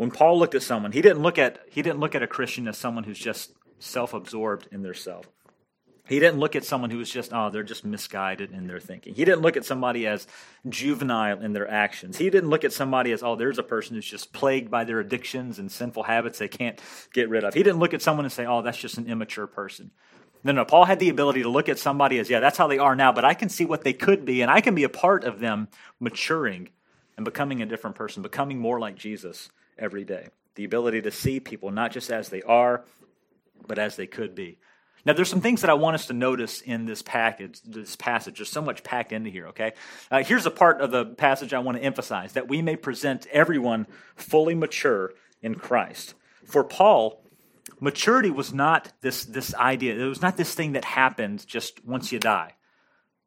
When 0.00 0.10
Paul 0.10 0.38
looked 0.38 0.54
at 0.54 0.62
someone, 0.62 0.92
he 0.92 1.02
didn't 1.02 1.20
look 1.20 1.38
at 1.38 1.60
he 1.70 1.82
didn't 1.82 2.00
look 2.00 2.14
at 2.14 2.22
a 2.22 2.26
Christian 2.26 2.66
as 2.68 2.78
someone 2.78 3.04
who's 3.04 3.18
just 3.18 3.52
self-absorbed 3.80 4.66
in 4.72 4.80
their 4.80 4.94
self. 4.94 5.26
He 6.08 6.18
didn't 6.18 6.40
look 6.40 6.56
at 6.56 6.64
someone 6.64 6.88
who 6.88 6.96
was 6.96 7.10
just, 7.10 7.34
oh, 7.34 7.50
they're 7.50 7.62
just 7.62 7.84
misguided 7.84 8.50
in 8.50 8.66
their 8.66 8.80
thinking. 8.80 9.14
He 9.14 9.26
didn't 9.26 9.42
look 9.42 9.58
at 9.58 9.66
somebody 9.66 10.06
as 10.06 10.26
juvenile 10.66 11.42
in 11.42 11.52
their 11.52 11.70
actions. 11.70 12.16
He 12.16 12.30
didn't 12.30 12.48
look 12.48 12.64
at 12.64 12.72
somebody 12.72 13.12
as, 13.12 13.22
oh, 13.22 13.36
there's 13.36 13.58
a 13.58 13.62
person 13.62 13.94
who's 13.94 14.06
just 14.06 14.32
plagued 14.32 14.70
by 14.70 14.84
their 14.84 15.00
addictions 15.00 15.58
and 15.58 15.70
sinful 15.70 16.04
habits 16.04 16.38
they 16.38 16.48
can't 16.48 16.80
get 17.12 17.28
rid 17.28 17.44
of. 17.44 17.52
He 17.52 17.62
didn't 17.62 17.78
look 17.78 17.92
at 17.92 18.00
someone 18.00 18.24
and 18.24 18.32
say, 18.32 18.46
oh, 18.46 18.62
that's 18.62 18.78
just 18.78 18.96
an 18.96 19.06
immature 19.06 19.46
person. 19.46 19.90
No, 20.42 20.52
no, 20.52 20.64
Paul 20.64 20.86
had 20.86 20.98
the 20.98 21.10
ability 21.10 21.42
to 21.42 21.50
look 21.50 21.68
at 21.68 21.78
somebody 21.78 22.18
as, 22.18 22.30
yeah, 22.30 22.40
that's 22.40 22.56
how 22.56 22.68
they 22.68 22.78
are 22.78 22.96
now, 22.96 23.12
but 23.12 23.26
I 23.26 23.34
can 23.34 23.50
see 23.50 23.66
what 23.66 23.84
they 23.84 23.92
could 23.92 24.24
be, 24.24 24.40
and 24.40 24.50
I 24.50 24.62
can 24.62 24.74
be 24.74 24.84
a 24.84 24.88
part 24.88 25.24
of 25.24 25.40
them 25.40 25.68
maturing 26.00 26.70
and 27.18 27.24
becoming 27.26 27.60
a 27.60 27.66
different 27.66 27.96
person, 27.96 28.22
becoming 28.22 28.58
more 28.58 28.80
like 28.80 28.96
Jesus 28.96 29.50
every 29.80 30.04
day. 30.04 30.28
The 30.54 30.64
ability 30.64 31.02
to 31.02 31.10
see 31.10 31.40
people 31.40 31.70
not 31.70 31.90
just 31.90 32.10
as 32.10 32.28
they 32.28 32.42
are, 32.42 32.84
but 33.66 33.78
as 33.78 33.96
they 33.96 34.06
could 34.06 34.34
be. 34.34 34.58
Now, 35.06 35.14
there's 35.14 35.30
some 35.30 35.40
things 35.40 35.62
that 35.62 35.70
I 35.70 35.74
want 35.74 35.94
us 35.94 36.06
to 36.08 36.12
notice 36.12 36.60
in 36.60 36.84
this 36.84 37.00
package, 37.00 37.60
this 37.62 37.96
passage. 37.96 38.38
There's 38.38 38.50
so 38.50 38.60
much 38.60 38.84
packed 38.84 39.12
into 39.12 39.30
here, 39.30 39.48
okay? 39.48 39.72
Uh, 40.10 40.22
here's 40.22 40.44
a 40.44 40.50
part 40.50 40.82
of 40.82 40.90
the 40.90 41.06
passage 41.06 41.54
I 41.54 41.60
want 41.60 41.78
to 41.78 41.82
emphasize 41.82 42.34
that 42.34 42.48
we 42.48 42.60
may 42.60 42.76
present 42.76 43.26
everyone 43.32 43.86
fully 44.14 44.54
mature 44.54 45.12
in 45.40 45.54
Christ. 45.54 46.14
For 46.44 46.64
Paul, 46.64 47.22
maturity 47.80 48.30
was 48.30 48.52
not 48.52 48.92
this, 49.00 49.24
this 49.24 49.54
idea, 49.54 49.98
it 49.98 50.08
was 50.08 50.20
not 50.20 50.36
this 50.36 50.54
thing 50.54 50.72
that 50.72 50.84
happened 50.84 51.46
just 51.46 51.82
once 51.84 52.12
you 52.12 52.18
die. 52.18 52.54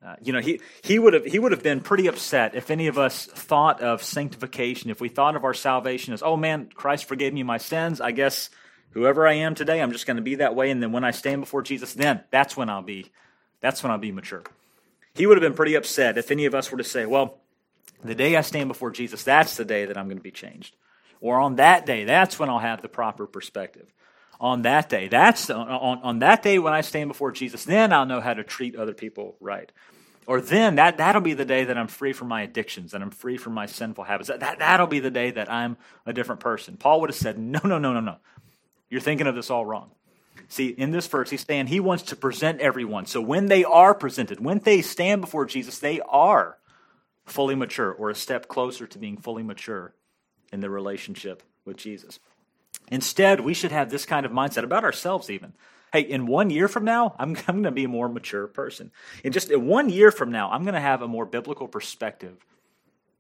Uh, 0.05 0.15
you 0.21 0.33
know, 0.33 0.41
he, 0.41 0.59
he, 0.81 0.99
would 0.99 1.13
have, 1.13 1.25
he 1.25 1.39
would 1.39 1.53
have 1.53 1.63
been 1.63 1.79
pretty 1.79 2.07
upset 2.07 2.55
if 2.55 2.69
any 2.69 2.87
of 2.87 2.97
us 2.97 3.25
thought 3.25 3.81
of 3.81 4.03
sanctification, 4.03 4.89
if 4.89 4.99
we 4.99 5.07
thought 5.07 5.35
of 5.35 5.45
our 5.45 5.53
salvation 5.53 6.13
as, 6.13 6.21
oh 6.21 6.35
man, 6.35 6.69
Christ 6.73 7.05
forgave 7.05 7.33
me 7.33 7.41
my 7.43 7.57
sins. 7.57 8.01
I 8.01 8.11
guess 8.11 8.49
whoever 8.91 9.25
I 9.25 9.35
am 9.35 9.55
today, 9.55 9.81
I'm 9.81 9.93
just 9.93 10.05
going 10.05 10.17
to 10.17 10.23
be 10.23 10.35
that 10.35 10.55
way. 10.55 10.71
And 10.71 10.83
then 10.83 10.91
when 10.91 11.05
I 11.05 11.11
stand 11.11 11.41
before 11.41 11.61
Jesus, 11.61 11.93
then 11.93 12.21
that's 12.31 12.57
when 12.57 12.69
I'll 12.69 12.81
be, 12.81 13.11
that's 13.61 13.81
when 13.81 13.91
I'll 13.91 13.97
be 13.97 14.11
mature. 14.11 14.43
He 15.15 15.25
would 15.25 15.37
have 15.37 15.41
been 15.41 15.55
pretty 15.55 15.75
upset 15.75 16.17
if 16.17 16.31
any 16.31 16.45
of 16.45 16.53
us 16.53 16.69
were 16.69 16.79
to 16.79 16.83
say, 16.83 17.05
well, 17.05 17.37
the 18.03 18.15
day 18.15 18.35
I 18.35 18.41
stand 18.41 18.67
before 18.67 18.91
Jesus, 18.91 19.23
that's 19.23 19.55
the 19.55 19.63
day 19.63 19.85
that 19.85 19.97
I'm 19.97 20.07
going 20.07 20.17
to 20.17 20.23
be 20.23 20.31
changed. 20.31 20.75
Or 21.21 21.39
on 21.39 21.55
that 21.55 21.85
day, 21.85 22.03
that's 22.03 22.37
when 22.37 22.49
I'll 22.49 22.59
have 22.59 22.81
the 22.81 22.89
proper 22.89 23.25
perspective. 23.25 23.93
On 24.41 24.63
that 24.63 24.89
day, 24.89 25.07
that's 25.07 25.49
on, 25.49 25.69
on 25.69 26.19
that 26.19 26.43
day 26.43 26.59
when 26.59 26.73
I 26.73 26.81
stand 26.81 27.07
before 27.07 27.31
Jesus, 27.31 27.63
then 27.63 27.93
I'll 27.93 28.05
know 28.05 28.19
how 28.19 28.33
to 28.33 28.43
treat 28.43 28.75
other 28.75 28.93
people 28.93 29.37
right. 29.39 29.71
Or 30.25 30.39
then 30.41 30.75
that, 30.75 30.97
that'll 30.97 31.21
be 31.21 31.33
the 31.33 31.45
day 31.45 31.65
that 31.65 31.77
I'm 31.77 31.87
free 31.87 32.13
from 32.13 32.27
my 32.27 32.41
addictions, 32.43 32.91
that 32.91 33.01
I'm 33.01 33.11
free 33.11 33.37
from 33.37 33.53
my 33.53 33.65
sinful 33.65 34.05
habits. 34.05 34.29
That, 34.29 34.39
that, 34.39 34.59
that'll 34.59 34.87
be 34.87 34.99
the 34.99 35.11
day 35.11 35.31
that 35.31 35.51
I'm 35.51 35.77
a 36.05 36.13
different 36.13 36.41
person. 36.41 36.77
Paul 36.77 37.01
would 37.01 37.09
have 37.09 37.17
said, 37.17 37.37
no, 37.37 37.59
no, 37.63 37.77
no, 37.77 37.93
no, 37.93 37.99
no. 37.99 38.17
You're 38.89 39.01
thinking 39.01 39.27
of 39.27 39.35
this 39.35 39.49
all 39.49 39.65
wrong. 39.65 39.91
See, 40.47 40.67
in 40.67 40.91
this 40.91 41.07
verse, 41.07 41.29
he's 41.29 41.45
saying 41.45 41.67
he 41.67 41.79
wants 41.79 42.03
to 42.03 42.15
present 42.15 42.61
everyone. 42.61 43.05
So 43.05 43.21
when 43.21 43.47
they 43.47 43.63
are 43.63 43.93
presented, 43.93 44.39
when 44.39 44.59
they 44.59 44.81
stand 44.81 45.21
before 45.21 45.45
Jesus, 45.45 45.79
they 45.79 45.99
are 46.01 46.57
fully 47.25 47.55
mature 47.55 47.91
or 47.91 48.09
a 48.09 48.15
step 48.15 48.47
closer 48.47 48.85
to 48.87 48.99
being 48.99 49.17
fully 49.17 49.43
mature 49.43 49.93
in 50.51 50.59
their 50.59 50.69
relationship 50.69 51.43
with 51.65 51.77
Jesus. 51.77 52.19
Instead, 52.91 53.39
we 53.39 53.53
should 53.53 53.71
have 53.71 53.89
this 53.89 54.05
kind 54.05 54.25
of 54.25 54.31
mindset 54.31 54.63
about 54.63 54.83
ourselves, 54.83 55.29
even. 55.29 55.53
Hey, 55.93 56.01
in 56.01 56.25
one 56.25 56.49
year 56.49 56.67
from 56.67 56.85
now, 56.85 57.15
I'm, 57.19 57.37
I'm 57.47 57.61
going 57.61 57.63
to 57.63 57.71
be 57.71 57.83
a 57.83 57.87
more 57.87 58.09
mature 58.09 58.47
person. 58.47 58.91
In 59.23 59.31
just 59.31 59.51
in 59.51 59.67
one 59.67 59.89
year 59.89 60.11
from 60.11 60.31
now, 60.31 60.49
I'm 60.49 60.63
going 60.63 60.73
to 60.73 60.81
have 60.81 61.03
a 61.03 61.07
more 61.07 61.25
biblical 61.25 61.67
perspective 61.67 62.45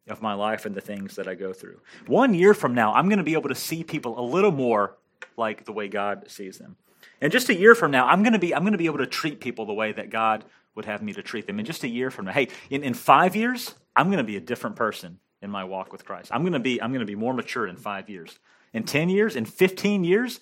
of 0.07 0.21
my 0.21 0.33
life 0.33 0.65
and 0.65 0.75
the 0.75 0.81
things 0.81 1.15
that 1.15 1.27
I 1.27 1.35
go 1.35 1.53
through. 1.53 1.79
One 2.07 2.33
year 2.33 2.53
from 2.53 2.73
now, 2.73 2.91
I'm 2.93 3.07
going 3.07 3.19
to 3.19 3.23
be 3.23 3.33
able 3.33 3.49
to 3.49 3.55
see 3.55 3.83
people 3.83 4.19
a 4.19 4.25
little 4.25 4.51
more 4.51 4.97
like 5.37 5.65
the 5.65 5.71
way 5.71 5.87
God 5.87 6.29
sees 6.29 6.57
them. 6.57 6.75
And 7.21 7.31
just 7.31 7.47
a 7.47 7.55
year 7.55 7.75
from 7.75 7.91
now, 7.91 8.07
I'm 8.07 8.23
going 8.23 8.33
to 8.33 8.39
be 8.39 8.53
I'm 8.53 8.63
going 8.63 8.73
to 8.73 8.77
be 8.77 8.87
able 8.87 8.97
to 8.97 9.07
treat 9.07 9.39
people 9.39 9.65
the 9.65 9.73
way 9.73 9.93
that 9.93 10.09
God 10.09 10.43
would 10.75 10.85
have 10.85 11.01
me 11.01 11.13
to 11.13 11.21
treat 11.21 11.47
them. 11.47 11.59
And 11.59 11.65
just 11.65 11.83
a 11.83 11.87
year 11.87 12.09
from 12.09 12.25
now, 12.25 12.31
hey, 12.31 12.49
in, 12.69 12.83
in 12.83 12.95
five 12.95 13.35
years, 13.35 13.75
I'm 13.95 14.07
going 14.07 14.17
to 14.17 14.23
be 14.25 14.35
a 14.35 14.41
different 14.41 14.75
person 14.75 15.19
in 15.41 15.49
my 15.49 15.63
walk 15.63 15.91
with 15.91 16.03
Christ. 16.05 16.31
I'm 16.33 16.41
going 16.41 16.53
to 16.53 16.59
be 16.59 16.81
I'm 16.81 16.89
going 16.89 16.99
to 17.01 17.05
be 17.05 17.15
more 17.15 17.33
mature 17.33 17.67
in 17.67 17.77
five 17.77 18.09
years. 18.09 18.39
In 18.73 18.83
ten 18.83 19.07
years, 19.07 19.35
in 19.35 19.45
fifteen 19.45 20.03
years, 20.03 20.41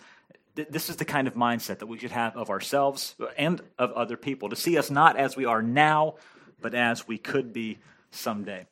th- 0.55 0.67
this 0.69 0.89
is 0.89 0.97
the 0.97 1.05
kind 1.05 1.27
of 1.27 1.35
mindset 1.35 1.79
that 1.79 1.87
we 1.87 1.97
should 1.97 2.11
have 2.11 2.35
of 2.35 2.49
ourselves 2.49 3.15
and 3.37 3.61
of 3.77 3.91
other 3.93 4.17
people 4.17 4.49
to 4.49 4.55
see 4.55 4.77
us 4.77 4.89
not 4.89 5.17
as 5.17 5.35
we 5.35 5.45
are 5.45 5.61
now, 5.61 6.15
but 6.61 6.73
as 6.73 7.07
we 7.07 7.17
could 7.17 7.53
be 7.53 7.79
someday. 8.11 8.65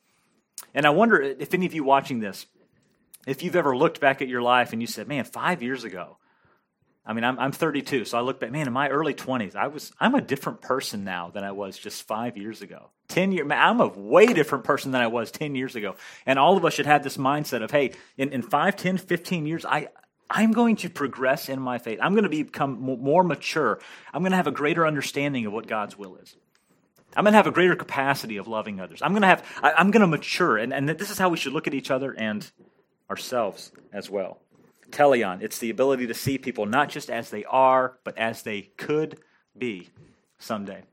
And 0.74 0.86
I 0.86 0.90
wonder 0.92 1.22
if 1.22 1.54
any 1.54 1.66
of 1.66 1.74
you 1.74 1.84
watching 1.84 2.20
this 2.20 2.46
if 3.28 3.44
you've 3.44 3.56
ever 3.56 3.76
looked 3.76 4.00
back 4.00 4.22
at 4.22 4.28
your 4.28 4.42
life 4.42 4.74
and 4.74 4.82
you 4.82 4.88
said, 4.88 5.08
man, 5.08 5.24
five 5.24 5.62
years 5.62 5.84
ago, 5.84 6.18
I 7.06 7.14
mean, 7.14 7.24
I'm, 7.24 7.40
I'm 7.40 7.52
32, 7.52 8.06
so 8.06 8.18
I 8.18 8.22
look 8.22 8.40
back, 8.40 8.52
man, 8.52 8.68
in 8.68 8.74
my 8.74 8.90
early 8.90 9.14
20s, 9.14 9.56
I 9.56 9.68
was, 9.68 9.92
I'm 10.00 10.16
a 10.16 10.22
different 10.22 10.62
person 10.62 11.04
now 11.04 11.30
than 11.30 11.44
I 11.44 11.52
was 11.52 11.78
just 11.78 12.04
five 12.04 12.38
years 12.38 12.62
ago. 12.62 12.90
10 13.08 13.32
years, 13.32 13.48
I'm 13.52 13.82
a 13.82 13.88
way 13.88 14.28
different 14.28 14.64
person 14.64 14.92
than 14.92 15.02
I 15.02 15.08
was 15.08 15.32
10 15.32 15.56
years 15.56 15.76
ago. 15.76 15.96
And 16.26 16.38
all 16.38 16.56
of 16.56 16.66
us 16.66 16.74
should 16.74 16.86
have 16.86 17.04
this 17.04 17.18
mindset 17.18 17.64
of, 17.64 17.72
hey, 17.72 17.94
in, 18.18 18.30
in 18.30 18.42
5, 18.42 18.76
10, 18.76 18.98
15 18.98 19.46
years, 19.46 19.66
I, 19.66 19.88
I'm 20.30 20.52
going 20.52 20.76
to 20.78 20.90
progress 20.90 21.50
in 21.50 21.60
my 21.60 21.80
faith. 21.80 22.00
I'm 22.02 22.14
going 22.14 22.24
to 22.24 22.30
become 22.30 22.80
more 22.80 23.24
mature. 23.24 23.80
I'm 24.14 24.22
going 24.22 24.32
to 24.32 24.38
have 24.38 24.48
a 24.48 24.52
greater 24.52 24.86
understanding 24.86 25.46
of 25.46 25.54
what 25.54 25.68
God's 25.68 25.98
will 25.98 26.18
is. 26.18 26.36
I'm 27.16 27.24
going 27.24 27.34
to 27.34 27.38
have 27.38 27.48
a 27.48 27.52
greater 27.52 27.76
capacity 27.76 28.38
of 28.38 28.48
loving 28.48 28.80
others. 28.80 29.02
I'm 29.02 29.12
going 29.12 29.24
to 29.24 29.28
have, 29.28 29.44
I, 29.64 29.82
am 29.82 29.90
going 29.90 30.02
to 30.02 30.08
mature. 30.08 30.58
And, 30.58 30.72
and 30.72 30.88
this 30.88 31.10
is 31.10 31.18
how 31.18 31.30
we 31.30 31.38
should 31.38 31.54
look 31.54 31.66
at 31.66 31.74
each 31.74 31.90
other 31.90 32.14
and 32.14 32.50
ourselves 33.10 33.72
as 33.92 34.10
well. 34.10 34.40
Teleon, 34.92 35.42
it's 35.42 35.58
the 35.58 35.72
ability 35.72 36.08
to 36.08 36.14
see 36.14 36.38
people 36.38 36.66
not 36.66 36.90
just 36.90 37.10
as 37.10 37.30
they 37.30 37.46
are, 37.46 37.98
but 38.04 38.18
as 38.18 38.44
they 38.44 38.62
could 38.78 39.20
be 39.58 39.90
someday. 40.38 40.84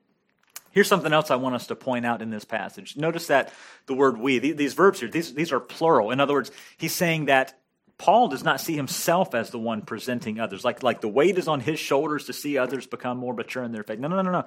Here's 0.71 0.89
something 0.89 1.13
else 1.13 1.31
I 1.31 1.37
want 1.37 1.55
us 1.55 1.67
to 1.69 1.77
point 1.77 2.05
out 2.05 2.21
in 2.21 2.31
this 2.31 2.45
passage. 2.45 2.97
Notice 2.97 3.29
that 3.29 3.53
the 3.87 3.95
word 3.95 4.19
we, 4.19 4.39
these 4.39 4.75
verbs 4.75 5.01
here, 5.01 5.09
these, 5.09 5.33
these 5.33 5.53
are 5.53 5.61
plural. 5.61 6.11
In 6.11 6.21
other 6.21 6.35
words, 6.35 6.51
he's 6.77 6.95
saying 6.95 7.27
that 7.27 7.59
Paul 7.99 8.29
does 8.29 8.45
not 8.45 8.61
see 8.61 8.75
himself 8.75 9.35
as 9.35 9.51
the 9.51 9.59
one 9.59 9.83
presenting 9.83 10.39
others. 10.39 10.65
Like, 10.65 10.83
like 10.83 11.01
the 11.01 11.09
weight 11.09 11.39
is 11.39 11.49
on 11.49 11.61
his 11.61 11.79
shoulders 11.79 12.27
to 12.27 12.33
see 12.33 12.59
others 12.59 12.87
become 12.87 13.17
more 13.17 13.33
mature 13.33 13.63
in 13.63 13.73
their 13.73 13.83
faith. 13.83 13.99
No, 13.99 14.09
no, 14.09 14.21
no, 14.21 14.31
no. 14.31 14.45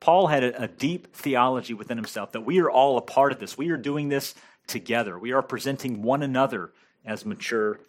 Paul 0.00 0.26
had 0.26 0.44
a, 0.44 0.62
a 0.64 0.68
deep 0.68 1.14
theology 1.14 1.74
within 1.74 1.98
himself 1.98 2.32
that 2.32 2.42
we 2.42 2.60
are 2.60 2.70
all 2.70 2.96
a 2.96 3.02
part 3.02 3.32
of 3.32 3.38
this. 3.38 3.56
We 3.58 3.70
are 3.70 3.76
doing 3.76 4.08
this 4.08 4.34
together. 4.66 5.18
We 5.18 5.32
are 5.32 5.42
presenting 5.42 6.02
one 6.02 6.22
another 6.22 6.72
as 7.04 7.24
mature 7.24 7.80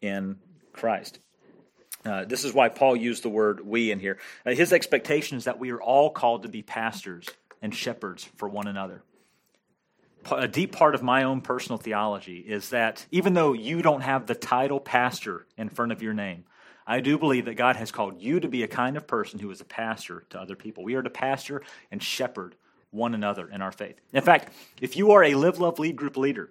in 0.00 0.38
Christ. 0.72 1.18
Uh, 2.04 2.24
this 2.24 2.44
is 2.44 2.52
why 2.52 2.68
Paul 2.68 2.96
used 2.96 3.22
the 3.24 3.28
word 3.28 3.66
we 3.66 3.90
in 3.90 3.98
here. 3.98 4.18
Uh, 4.44 4.50
his 4.50 4.72
expectation 4.72 5.38
is 5.38 5.44
that 5.44 5.58
we 5.58 5.70
are 5.70 5.80
all 5.80 6.10
called 6.10 6.44
to 6.44 6.48
be 6.48 6.62
pastors 6.62 7.26
and 7.60 7.74
shepherds 7.74 8.24
for 8.36 8.48
one 8.48 8.68
another. 8.68 9.02
A 10.30 10.48
deep 10.48 10.72
part 10.72 10.94
of 10.94 11.02
my 11.02 11.22
own 11.22 11.40
personal 11.40 11.78
theology 11.78 12.38
is 12.38 12.70
that 12.70 13.06
even 13.10 13.34
though 13.34 13.52
you 13.52 13.82
don't 13.82 14.00
have 14.00 14.26
the 14.26 14.34
title 14.34 14.80
pastor 14.80 15.46
in 15.56 15.68
front 15.68 15.92
of 15.92 16.02
your 16.02 16.14
name, 16.14 16.44
I 16.86 17.00
do 17.00 17.18
believe 17.18 17.44
that 17.46 17.54
God 17.54 17.76
has 17.76 17.90
called 17.90 18.20
you 18.20 18.40
to 18.40 18.48
be 18.48 18.62
a 18.62 18.68
kind 18.68 18.96
of 18.96 19.06
person 19.06 19.38
who 19.38 19.50
is 19.50 19.60
a 19.60 19.64
pastor 19.64 20.24
to 20.30 20.40
other 20.40 20.56
people. 20.56 20.84
We 20.84 20.94
are 20.94 21.02
to 21.02 21.10
pastor 21.10 21.62
and 21.90 22.02
shepherd 22.02 22.54
one 22.90 23.14
another 23.14 23.48
in 23.48 23.60
our 23.60 23.72
faith. 23.72 24.00
In 24.12 24.22
fact, 24.22 24.52
if 24.80 24.96
you 24.96 25.12
are 25.12 25.22
a 25.22 25.34
Live, 25.34 25.58
Love, 25.58 25.78
Lead 25.78 25.96
group 25.96 26.16
leader, 26.16 26.50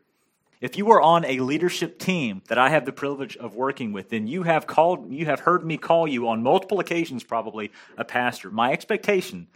if 0.61 0.77
you 0.77 0.89
are 0.91 1.01
on 1.01 1.25
a 1.25 1.39
leadership 1.39 1.99
team 1.99 2.41
that 2.47 2.57
I 2.57 2.69
have 2.69 2.85
the 2.85 2.91
privilege 2.91 3.35
of 3.37 3.55
working 3.55 3.91
with, 3.91 4.09
then 4.09 4.27
you 4.27 4.43
have 4.43 4.67
called, 4.67 5.11
you 5.11 5.25
have 5.25 5.41
heard 5.41 5.65
me 5.65 5.77
call 5.77 6.07
you 6.07 6.27
on 6.27 6.43
multiple 6.43 6.79
occasions, 6.79 7.23
probably 7.23 7.71
a 7.97 8.05
pastor. 8.05 8.49
My 8.51 8.71
expectation 8.71 9.47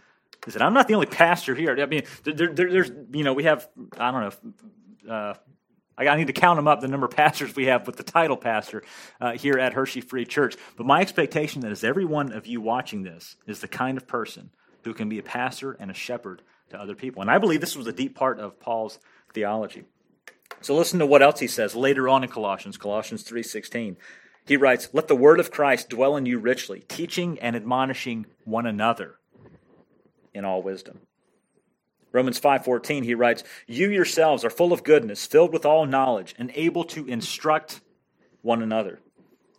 is 0.46 0.54
that 0.54 0.62
I'm 0.62 0.74
not 0.74 0.88
the 0.88 0.94
only 0.94 1.06
pastor 1.06 1.54
here. 1.54 1.78
I 1.80 1.86
mean, 1.86 2.02
there, 2.24 2.52
there, 2.52 2.70
there's, 2.70 2.90
you 3.12 3.24
know, 3.24 3.34
we 3.34 3.44
have, 3.44 3.68
I 3.98 4.10
don't 4.10 4.54
know, 5.06 5.12
uh, 5.12 5.34
I 5.98 6.16
need 6.16 6.28
to 6.28 6.32
count 6.32 6.56
them 6.56 6.66
up, 6.66 6.80
the 6.80 6.88
number 6.88 7.06
of 7.06 7.12
pastors 7.12 7.54
we 7.54 7.66
have 7.66 7.86
with 7.86 7.96
the 7.96 8.02
title 8.02 8.36
pastor 8.36 8.82
uh, 9.20 9.32
here 9.32 9.58
at 9.58 9.74
Hershey 9.74 10.00
Free 10.00 10.24
Church. 10.24 10.56
But 10.76 10.86
my 10.86 11.02
expectation 11.02 11.64
is 11.66 11.84
every 11.84 12.06
one 12.06 12.32
of 12.32 12.46
you 12.46 12.60
watching 12.60 13.02
this 13.02 13.36
is 13.46 13.60
the 13.60 13.68
kind 13.68 13.98
of 13.98 14.06
person 14.06 14.50
who 14.84 14.94
can 14.94 15.08
be 15.10 15.18
a 15.18 15.22
pastor 15.22 15.72
and 15.72 15.90
a 15.90 15.94
shepherd 15.94 16.40
to 16.70 16.80
other 16.80 16.94
people. 16.94 17.20
And 17.20 17.30
I 17.30 17.38
believe 17.38 17.60
this 17.60 17.76
was 17.76 17.86
a 17.86 17.92
deep 17.92 18.14
part 18.14 18.40
of 18.40 18.58
Paul's 18.60 18.98
theology. 19.34 19.84
So 20.62 20.74
listen 20.74 20.98
to 21.00 21.06
what 21.06 21.22
else 21.22 21.40
he 21.40 21.46
says 21.46 21.74
later 21.74 22.08
on 22.08 22.24
in 22.24 22.30
Colossians, 22.30 22.76
Colossians 22.76 23.22
3:16. 23.22 23.96
He 24.46 24.56
writes, 24.56 24.88
"Let 24.92 25.08
the 25.08 25.14
word 25.14 25.38
of 25.38 25.50
Christ 25.50 25.90
dwell 25.90 26.16
in 26.16 26.26
you 26.26 26.38
richly, 26.38 26.80
teaching 26.88 27.38
and 27.40 27.54
admonishing 27.54 28.26
one 28.44 28.66
another 28.66 29.19
in 30.34 30.44
all 30.44 30.62
wisdom." 30.62 31.00
Romans 32.12 32.38
5:14 32.38 33.04
he 33.04 33.14
writes, 33.14 33.44
"You 33.66 33.88
yourselves 33.90 34.44
are 34.44 34.50
full 34.50 34.72
of 34.72 34.82
goodness, 34.82 35.26
filled 35.26 35.52
with 35.52 35.64
all 35.64 35.86
knowledge, 35.86 36.34
and 36.38 36.50
able 36.54 36.84
to 36.84 37.06
instruct 37.06 37.80
one 38.42 38.62
another." 38.62 39.00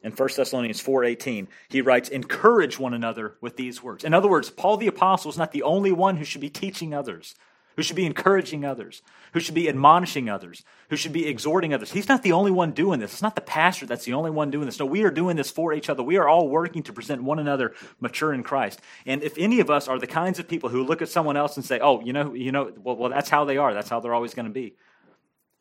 In 0.04 0.12
1 0.12 0.36
Thessalonians 0.36 0.82
4:18, 0.82 1.48
he 1.70 1.82
writes, 1.82 2.10
"Encourage 2.10 2.80
one 2.80 2.94
another 2.94 3.38
with 3.40 3.56
these 3.56 3.84
words." 3.84 4.04
In 4.04 4.14
other 4.14 4.28
words, 4.28 4.50
Paul 4.50 4.78
the 4.78 4.88
apostle 4.88 5.30
is 5.30 5.38
not 5.38 5.52
the 5.52 5.64
only 5.64 5.92
one 5.92 6.18
who 6.18 6.26
should 6.26 6.42
be 6.42 6.50
teaching 6.50 6.94
others. 6.94 7.36
Who 7.76 7.84
should 7.84 7.96
be 7.96 8.06
encouraging 8.06 8.66
others, 8.66 9.02
who 9.34 9.40
should 9.40 9.56
be 9.56 9.70
admonishing 9.70 10.30
others, 10.30 10.64
who 10.90 10.96
should 10.96 11.14
be 11.14 11.28
exhorting 11.28 11.74
others. 11.74 11.92
He's 11.92 12.10
not 12.10 12.24
the 12.24 12.34
only 12.34 12.52
one 12.52 12.72
doing 12.72 13.00
this. 13.00 13.14
It's 13.14 13.22
not 13.22 13.36
the 13.36 13.42
pastor 13.42 13.86
that's 13.86 14.06
the 14.06 14.14
only 14.14 14.32
one 14.32 14.52
doing 14.52 14.66
this. 14.66 14.80
No, 14.80 14.86
we 14.86 15.04
are 15.04 15.12
doing 15.12 15.36
this 15.36 15.52
for 15.52 15.74
each 15.74 15.90
other. 15.90 16.04
We 16.04 16.18
are 16.18 16.28
all 16.28 16.50
working 16.50 16.84
to 16.84 16.94
present 16.94 17.24
one 17.24 17.40
another 17.40 17.74
mature 18.00 18.34
in 18.34 18.44
Christ. 18.44 18.82
And 19.06 19.24
if 19.24 19.38
any 19.38 19.60
of 19.60 19.70
us 19.70 19.88
are 19.88 20.00
the 20.00 20.08
kinds 20.08 20.40
of 20.40 20.48
people 20.48 20.70
who 20.70 20.84
look 20.84 21.02
at 21.02 21.10
someone 21.10 21.38
else 21.38 21.56
and 21.56 21.66
say, 21.66 21.80
"Oh, 21.80 22.02
you 22.02 22.14
know, 22.14 22.34
you 22.34 22.52
know, 22.52 22.72
well, 22.84 22.96
well 22.96 23.10
that's 23.10 23.30
how 23.30 23.46
they 23.46 23.58
are. 23.58 23.74
That's 23.74 23.90
how 23.90 24.00
they're 24.00 24.14
always 24.14 24.34
going 24.34 24.48
to 24.48 24.52
be," 24.52 24.76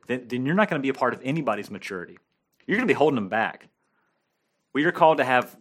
then, 0.06 0.26
then 0.26 0.46
you're 0.46 0.54
not 0.54 0.68
going 0.68 0.80
to 0.80 0.82
be 0.82 0.88
a 0.90 0.94
part 0.94 1.14
of 1.14 1.20
anybody's 1.22 1.70
maturity. 1.70 2.18
You're 2.66 2.76
going 2.76 2.86
to 2.86 2.92
be 2.92 2.98
holding 2.98 3.16
them 3.16 3.28
back. 3.28 3.68
We 4.72 4.84
are 4.84 4.92
called 4.92 5.18
to 5.18 5.24
have 5.24 5.56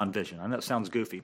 on 0.00 0.12
vision. 0.12 0.40
I 0.40 0.46
know 0.46 0.56
it 0.56 0.64
sounds 0.64 0.88
goofy. 0.88 1.22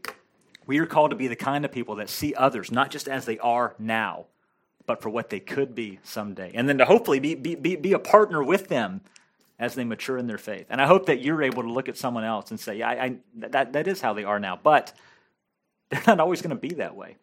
We 0.67 0.79
are 0.79 0.87
called 0.87 1.11
to 1.11 1.17
be 1.17 1.27
the 1.27 1.37
kind 1.37 1.65
of 1.65 1.73
people 1.73 1.97
that 1.97 2.09
see 2.09 2.35
others 2.35 2.71
not 2.71 2.91
just 2.91 3.09
as 3.09 3.27
they 3.27 3.39
are 3.39 3.75
now, 3.79 4.27
but 4.91 5.03
for 5.03 5.09
what 5.09 5.31
they 5.31 5.39
could 5.39 5.73
be 5.73 6.01
someday. 6.03 6.51
And 6.53 6.69
then 6.69 6.79
to 6.79 6.85
hopefully 6.85 7.21
be, 7.21 7.37
be, 7.37 7.55
be, 7.55 7.77
be 7.77 7.93
a 7.93 7.99
partner 8.01 8.43
with 8.43 8.67
them 8.67 9.03
as 9.57 9.77
they 9.77 9.85
mature 9.85 10.19
in 10.19 10.27
their 10.27 10.37
faith. 10.37 10.67
And 10.69 10.81
I 10.81 10.89
hope 10.89 11.07
that 11.07 11.23
you're 11.23 11.45
able 11.45 11.63
to 11.63 11.71
look 11.71 11.89
at 11.89 11.97
someone 11.97 12.25
else 12.25 12.51
and 12.51 12.59
say, 12.59 12.79
yeah, 12.79 12.89
I, 12.89 13.05
I, 13.05 13.17
that, 13.37 13.73
that 13.75 13.87
is 13.87 14.01
how 14.01 14.15
they 14.15 14.25
are 14.25 14.41
now, 14.41 14.59
but 14.61 14.93
they're 15.91 16.03
not 16.09 16.19
always 16.19 16.43
going 16.43 16.57
to 16.57 16.61
be 16.61 16.75
that 16.75 16.97
way. 16.97 17.19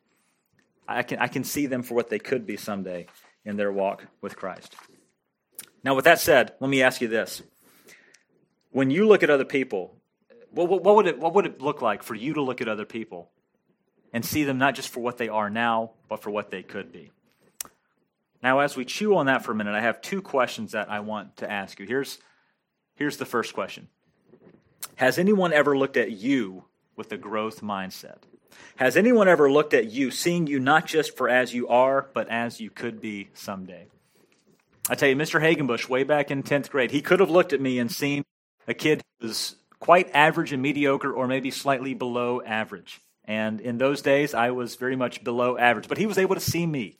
I 0.88 1.04
can, 1.04 1.20
I 1.20 1.28
can 1.28 1.44
see 1.44 1.66
them 1.66 1.84
for 1.84 1.94
what 1.94 2.10
they 2.10 2.20
could 2.20 2.46
be 2.46 2.56
someday 2.56 3.08
in 3.44 3.58
their 3.58 3.70
walk 3.70 4.06
with 4.22 4.38
Christ. 4.38 4.74
Now, 5.84 5.94
with 5.94 6.06
that 6.06 6.22
said, 6.22 6.54
let 6.62 6.70
me 6.70 6.82
ask 6.82 7.02
you 7.02 7.10
this. 7.10 7.42
When 8.72 8.92
you 8.92 9.10
look 9.10 9.24
at 9.24 9.30
other 9.30 9.44
people, 9.44 9.94
what, 10.52 10.70
what, 10.70 10.96
would 10.96 11.08
it, 11.08 11.20
what 11.20 11.34
would 11.34 11.46
it 11.46 11.62
look 11.62 11.82
like 11.82 12.02
for 12.02 12.16
you 12.16 12.36
to 12.36 12.42
look 12.42 12.62
at 12.62 12.70
other 12.70 12.86
people 12.86 13.30
and 14.14 14.24
see 14.24 14.46
them 14.46 14.58
not 14.58 14.74
just 14.74 14.88
for 14.88 15.02
what 15.02 15.18
they 15.18 15.28
are 15.28 15.50
now, 15.50 15.92
but 16.08 16.24
for 16.24 16.30
what 16.30 16.50
they 16.50 16.64
could 16.64 16.94
be? 16.94 17.12
Now, 18.48 18.60
as 18.60 18.78
we 18.78 18.86
chew 18.86 19.18
on 19.18 19.26
that 19.26 19.44
for 19.44 19.52
a 19.52 19.56
minute, 19.56 19.76
I 19.76 19.82
have 19.82 20.00
two 20.00 20.22
questions 20.22 20.72
that 20.72 20.90
I 20.90 21.02
want 21.02 21.36
to 21.38 21.52
ask 21.52 21.82
you. 21.82 21.86
Here's, 21.86 22.18
here's 22.96 23.18
the 23.18 23.26
first 23.26 23.54
question 23.54 23.90
Has 24.96 25.18
anyone 25.18 25.52
ever 25.52 25.78
looked 25.78 25.98
at 25.98 26.12
you 26.14 26.64
with 26.96 27.12
a 27.12 27.18
growth 27.18 27.60
mindset? 27.60 28.20
Has 28.78 28.96
anyone 28.96 29.28
ever 29.28 29.52
looked 29.52 29.74
at 29.74 29.92
you, 29.92 30.12
seeing 30.12 30.48
you 30.48 30.62
not 30.62 30.86
just 30.86 31.18
for 31.18 31.28
as 31.28 31.54
you 31.54 31.68
are, 31.68 32.08
but 32.14 32.30
as 32.30 32.62
you 32.62 32.70
could 32.70 33.02
be 33.02 33.28
someday? 33.34 33.88
I 34.90 34.96
tell 34.96 35.10
you, 35.10 35.18
Mr. 35.18 35.42
Hagenbush, 35.42 35.90
way 35.90 36.06
back 36.06 36.32
in 36.32 36.42
10th 36.42 36.70
grade, 36.70 36.92
he 36.92 37.02
could 37.02 37.20
have 37.20 37.30
looked 37.30 37.52
at 37.52 37.60
me 37.60 37.80
and 37.80 37.92
seen 37.92 38.24
a 38.66 38.74
kid 38.74 39.04
who 39.20 39.28
was 39.28 39.58
quite 39.82 40.10
average 40.16 40.54
and 40.54 40.62
mediocre, 40.62 41.12
or 41.12 41.28
maybe 41.28 41.52
slightly 41.52 41.94
below 41.94 42.42
average. 42.42 43.02
And 43.26 43.60
in 43.60 43.78
those 43.78 44.02
days, 44.02 44.34
I 44.34 44.52
was 44.52 44.78
very 44.78 44.96
much 44.96 45.22
below 45.22 45.58
average. 45.58 45.90
But 45.90 45.98
he 45.98 46.06
was 46.06 46.18
able 46.18 46.36
to 46.36 46.42
see 46.42 46.66
me, 46.66 46.96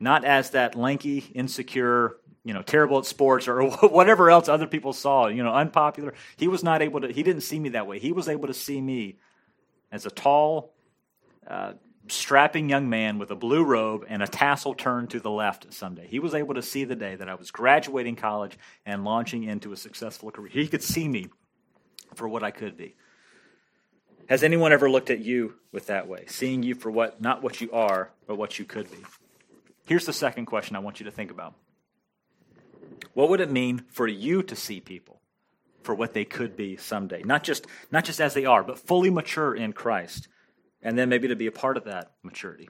not 0.00 0.24
as 0.24 0.50
that 0.50 0.74
lanky, 0.74 1.18
insecure, 1.34 2.16
you 2.44 2.54
know, 2.54 2.62
terrible 2.62 2.98
at 2.98 3.06
sports 3.06 3.48
or 3.48 3.68
whatever 3.88 4.30
else 4.30 4.48
other 4.48 4.66
people 4.66 4.92
saw, 4.92 5.26
you 5.26 5.42
know, 5.42 5.52
unpopular. 5.52 6.14
He 6.36 6.48
was 6.48 6.62
not 6.62 6.82
able 6.82 7.00
to, 7.00 7.12
he 7.12 7.22
didn't 7.22 7.42
see 7.42 7.58
me 7.58 7.70
that 7.70 7.86
way. 7.86 7.98
He 7.98 8.12
was 8.12 8.28
able 8.28 8.46
to 8.46 8.54
see 8.54 8.80
me 8.80 9.18
as 9.90 10.06
a 10.06 10.10
tall, 10.10 10.72
uh, 11.46 11.74
strapping 12.08 12.70
young 12.70 12.88
man 12.88 13.18
with 13.18 13.30
a 13.30 13.36
blue 13.36 13.64
robe 13.64 14.06
and 14.08 14.22
a 14.22 14.26
tassel 14.26 14.74
turned 14.74 15.10
to 15.10 15.20
the 15.20 15.30
left 15.30 15.72
someday. 15.72 16.06
He 16.06 16.18
was 16.18 16.34
able 16.34 16.54
to 16.54 16.62
see 16.62 16.84
the 16.84 16.96
day 16.96 17.16
that 17.16 17.28
I 17.28 17.34
was 17.34 17.50
graduating 17.50 18.16
college 18.16 18.58
and 18.86 19.04
launching 19.04 19.44
into 19.44 19.72
a 19.72 19.76
successful 19.76 20.30
career. 20.30 20.50
He 20.50 20.68
could 20.68 20.82
see 20.82 21.06
me 21.06 21.26
for 22.14 22.28
what 22.28 22.42
I 22.42 22.50
could 22.50 22.76
be. 22.76 22.94
Has 24.28 24.42
anyone 24.42 24.72
ever 24.72 24.90
looked 24.90 25.10
at 25.10 25.20
you 25.20 25.54
with 25.72 25.86
that 25.86 26.06
way, 26.06 26.24
seeing 26.26 26.62
you 26.62 26.74
for 26.74 26.90
what 26.90 27.20
not 27.20 27.42
what 27.42 27.60
you 27.60 27.70
are, 27.72 28.10
but 28.26 28.36
what 28.36 28.58
you 28.58 28.64
could 28.64 28.90
be? 28.90 28.98
Here's 29.88 30.04
the 30.04 30.12
second 30.12 30.44
question 30.44 30.76
I 30.76 30.80
want 30.80 31.00
you 31.00 31.06
to 31.06 31.10
think 31.10 31.30
about. 31.30 31.54
What 33.14 33.30
would 33.30 33.40
it 33.40 33.50
mean 33.50 33.84
for 33.88 34.06
you 34.06 34.42
to 34.42 34.54
see 34.54 34.80
people 34.80 35.22
for 35.82 35.94
what 35.94 36.12
they 36.12 36.26
could 36.26 36.56
be 36.56 36.76
someday? 36.76 37.22
Not 37.22 37.42
just 37.42 37.66
not 37.90 38.04
just 38.04 38.20
as 38.20 38.34
they 38.34 38.44
are, 38.44 38.62
but 38.62 38.78
fully 38.78 39.08
mature 39.08 39.54
in 39.54 39.72
Christ 39.72 40.28
and 40.82 40.98
then 40.98 41.08
maybe 41.08 41.28
to 41.28 41.36
be 41.36 41.46
a 41.46 41.52
part 41.52 41.78
of 41.78 41.84
that 41.84 42.12
maturity. 42.22 42.68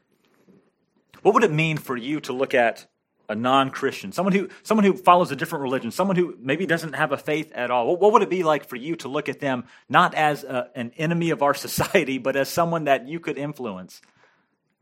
What 1.22 1.34
would 1.34 1.42
it 1.42 1.50
mean 1.50 1.76
for 1.76 1.96
you 1.96 2.20
to 2.20 2.32
look 2.32 2.54
at 2.54 2.86
a 3.28 3.34
non-Christian, 3.34 4.12
someone 4.12 4.32
who 4.32 4.48
someone 4.62 4.84
who 4.84 4.94
follows 4.94 5.32
a 5.32 5.36
different 5.36 5.64
religion, 5.64 5.90
someone 5.90 6.14
who 6.14 6.36
maybe 6.40 6.66
doesn't 6.66 6.92
have 6.92 7.10
a 7.10 7.16
faith 7.16 7.50
at 7.52 7.72
all? 7.72 7.88
What, 7.88 8.00
what 8.00 8.12
would 8.12 8.22
it 8.22 8.30
be 8.30 8.44
like 8.44 8.68
for 8.68 8.76
you 8.76 8.94
to 8.96 9.08
look 9.08 9.28
at 9.28 9.40
them 9.40 9.64
not 9.88 10.14
as 10.14 10.44
a, 10.44 10.70
an 10.76 10.92
enemy 10.96 11.30
of 11.30 11.42
our 11.42 11.54
society, 11.66 12.18
but 12.18 12.36
as 12.36 12.48
someone 12.48 12.84
that 12.84 13.08
you 13.08 13.18
could 13.18 13.38
influence 13.38 14.00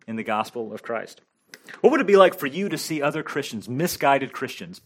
in 0.07 0.17
the 0.17 0.23
gospel 0.23 0.75
of 0.75 0.83
Christ? 0.83 1.23
What 1.81 1.91
would 1.91 2.01
it 2.01 2.07
be 2.07 2.17
like 2.17 2.39
for 2.39 2.47
you 2.47 2.69
to 2.69 2.79
see 2.79 3.03
other 3.03 3.23
Christians, 3.23 3.69
misguided 3.69 4.33
Christians, 4.33 4.81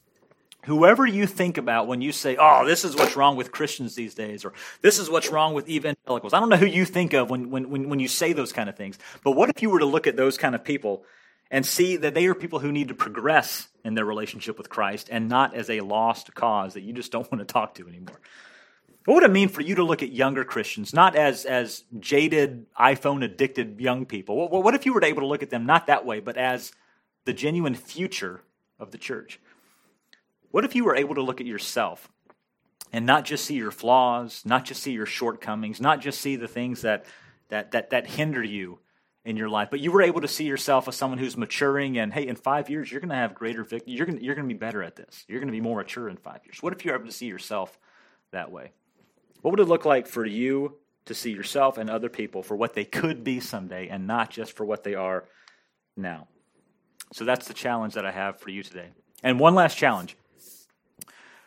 whoever 0.65 1.07
you 1.07 1.27
think 1.27 1.57
about 1.59 1.87
when 1.87 2.01
you 2.03 2.13
say, 2.13 2.37
oh, 2.39 2.67
this 2.67 2.85
is 2.85 2.95
what's 2.95 3.17
wrong 3.17 3.37
with 3.37 3.53
Christians 3.53 3.95
these 3.95 4.15
days, 4.15 4.45
or 4.45 4.53
this 4.83 4.99
is 4.99 5.09
what's 5.09 5.31
wrong 5.31 5.55
with 5.55 5.69
evangelicals. 5.69 6.35
I 6.35 6.41
don't 6.41 6.49
know 6.49 6.57
who 6.57 6.67
you 6.67 6.85
think 6.85 7.13
of 7.13 7.31
when, 7.31 7.51
when, 7.51 7.71
when, 7.71 7.89
when 7.89 8.01
you 8.01 8.09
say 8.09 8.33
those 8.33 8.53
kind 8.53 8.69
of 8.69 8.77
things, 8.77 8.99
but 9.25 9.33
what 9.33 9.49
if 9.51 9.63
you 9.63 9.71
were 9.71 9.79
to 9.79 9.87
look 9.87 10.07
at 10.07 10.17
those 10.17 10.37
kind 10.37 10.55
of 10.55 10.65
people 10.65 11.05
and 11.51 11.65
see 11.65 11.97
that 11.97 12.15
they 12.15 12.27
are 12.27 12.35
people 12.35 12.59
who 12.59 12.73
need 12.73 12.89
to 12.89 12.95
progress 12.95 13.69
in 13.85 13.95
their 13.95 14.05
relationship 14.05 14.59
with 14.59 14.69
Christ 14.69 15.09
and 15.11 15.29
not 15.29 15.55
as 15.55 15.71
a 15.71 15.81
lost 15.81 16.35
cause 16.35 16.75
that 16.75 16.83
you 16.83 16.93
just 16.93 17.11
don't 17.11 17.31
want 17.33 17.47
to 17.47 17.51
talk 17.51 17.75
to 17.77 17.89
anymore? 17.89 18.21
What 19.07 19.15
would 19.15 19.23
it 19.25 19.31
mean 19.31 19.49
for 19.49 19.63
you 19.63 19.77
to 19.77 19.85
look 19.85 20.03
at 20.03 20.13
younger 20.13 20.45
Christians, 20.45 20.93
not 20.93 21.17
as, 21.17 21.47
as 21.47 21.85
jaded, 21.99 22.67
iPhone 22.79 23.25
addicted 23.25 23.81
young 23.81 24.05
people? 24.05 24.37
What, 24.37 24.63
what 24.63 24.75
if 24.75 24.85
you 24.85 24.93
were 24.93 25.03
able 25.03 25.23
to 25.23 25.27
look 25.27 25.43
at 25.43 25.51
them 25.51 25.65
not 25.65 25.87
that 25.87 26.05
way, 26.05 26.21
but 26.21 26.37
as 26.37 26.73
the 27.25 27.33
genuine 27.33 27.75
future 27.75 28.43
of 28.79 28.91
the 28.91 28.99
church? 28.99 29.41
What 30.51 30.65
if 30.65 30.75
you 30.75 30.85
were 30.85 30.97
able 30.97 31.15
to 31.15 31.23
look 31.23 31.41
at 31.41 31.47
yourself 31.47 32.11
and 32.93 33.07
not 33.07 33.25
just 33.25 33.45
see 33.45 33.55
your 33.55 33.71
flaws, 33.71 34.43
not 34.45 34.65
just 34.65 34.83
see 34.83 34.93
your 34.93 35.07
shortcomings, 35.07 35.81
not 35.81 36.01
just 36.01 36.21
see 36.21 36.37
the 36.37 36.49
things 36.49 36.83
that, 36.83 37.07
that, 37.49 37.71
that, 37.71 37.91
that 37.91 38.07
hinder 38.07 38.43
you 38.43 38.81
in 39.25 39.37
your 39.37 39.49
life, 39.49 39.69
but 39.71 39.81
you 39.81 39.93
were 39.93 40.03
able 40.03 40.21
to 40.21 40.29
see 40.29 40.45
yourself 40.45 40.89
as 40.89 40.97
someone 40.97 41.19
who's 41.19 41.37
maturing 41.37 41.99
and 41.99 42.13
hey, 42.13 42.27
in 42.27 42.37
five 42.37 42.69
years, 42.69 42.91
you're 42.91 43.01
going 43.01 43.11
to 43.11 43.15
have 43.15 43.35
greater 43.35 43.65
victory. 43.65 43.95
You're 43.95 44.07
going 44.07 44.23
you're 44.23 44.35
going 44.35 44.49
to 44.49 44.55
be 44.55 44.59
better 44.59 44.83
at 44.83 44.97
this. 44.97 45.25
You're 45.29 45.41
going 45.41 45.49
to 45.49 45.53
be 45.53 45.61
more 45.61 45.77
mature 45.77 46.09
in 46.09 46.17
five 46.17 46.41
years. 46.45 46.63
What 46.63 46.73
if 46.73 46.85
you're 46.85 46.95
able 46.95 47.07
to 47.07 47.13
see 47.13 47.27
yourself 47.27 47.79
that 48.33 48.51
way? 48.51 48.73
What 49.43 49.53
would 49.53 49.61
it 49.61 49.69
look 49.69 49.85
like 49.85 50.07
for 50.07 50.25
you 50.25 50.77
to 51.07 51.15
see 51.15 51.33
yourself 51.33 51.79
and 51.79 51.89
other 51.89 52.09
people 52.09 52.43
for 52.43 52.57
what 52.57 52.75
they 52.75 52.85
could 52.85 53.25
be 53.25 53.41
someday 53.41 53.89
and 53.89 54.07
not 54.07 54.31
just 54.31 54.53
for 54.57 54.65
what 54.65 54.85
they 54.85 54.95
are 54.95 55.25
now? 55.97 56.29
So 57.13 57.25
that's 57.25 57.49
the 57.49 57.55
challenge 57.55 57.95
that 57.95 58.07
I 58.07 58.13
have 58.13 58.39
for 58.39 58.51
you 58.51 58.63
today. 58.63 58.91
And 59.23 59.41
one 59.41 59.55
last 59.55 59.77
challenge. 59.77 60.17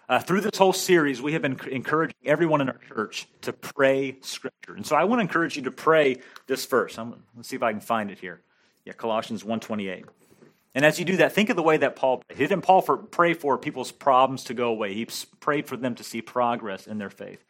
Uh, 0.09 0.19
through 0.19 0.41
this 0.41 0.57
whole 0.57 0.73
series, 0.73 1.21
we 1.21 1.33
have 1.33 1.41
been 1.41 1.57
encouraging 1.71 2.15
everyone 2.25 2.59
in 2.59 2.69
our 2.69 2.79
church 2.89 3.27
to 3.41 3.53
pray 3.53 4.17
Scripture. 4.21 4.75
And 4.75 4.85
so 4.85 4.95
I 4.95 5.05
want 5.05 5.19
to 5.19 5.21
encourage 5.21 5.55
you 5.55 5.63
to 5.63 5.71
pray 5.71 6.17
this 6.45 6.65
verse. 6.65 6.97
I'm, 6.97 7.23
let's 7.35 7.47
see 7.47 7.55
if 7.55 7.63
I 7.63 7.71
can 7.71 7.79
find 7.79 8.11
it 8.11 8.19
here. 8.19 8.41
Yeah, 8.85 8.93
Colossians 8.93 9.43
1.28. 9.43 10.03
And 10.75 10.85
as 10.85 10.99
you 10.99 11.05
do 11.05 11.17
that, 11.17 11.31
think 11.31 11.49
of 11.49 11.55
the 11.55 11.63
way 11.63 11.77
that 11.77 11.95
Paul. 11.95 12.21
He 12.29 12.35
didn't 12.35 12.63
Paul 12.63 12.81
for, 12.81 12.97
pray 12.97 13.33
for 13.33 13.57
people's 13.57 13.91
problems 13.91 14.43
to 14.45 14.53
go 14.53 14.69
away. 14.69 14.93
He 14.93 15.07
prayed 15.39 15.67
for 15.67 15.77
them 15.77 15.95
to 15.95 16.03
see 16.03 16.21
progress 16.21 16.85
in 16.87 16.97
their 16.97 17.11
faith. 17.11 17.43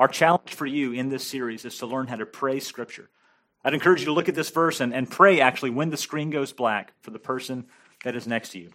Our 0.00 0.08
challenge 0.08 0.54
for 0.54 0.64
you 0.64 0.92
in 0.92 1.10
this 1.10 1.26
series 1.26 1.66
is 1.66 1.76
to 1.76 1.86
learn 1.86 2.06
how 2.06 2.16
to 2.16 2.24
pray 2.24 2.58
Scripture. 2.58 3.10
I'd 3.62 3.74
encourage 3.74 4.00
you 4.00 4.06
to 4.06 4.14
look 4.14 4.30
at 4.30 4.34
this 4.34 4.48
verse 4.48 4.80
and, 4.80 4.94
and 4.94 5.10
pray 5.10 5.42
actually 5.42 5.68
when 5.68 5.90
the 5.90 5.98
screen 5.98 6.30
goes 6.30 6.54
black 6.54 6.94
for 7.02 7.10
the 7.10 7.18
person 7.18 7.66
that 8.02 8.16
is 8.16 8.26
next 8.26 8.52
to 8.52 8.60
you. 8.60 8.70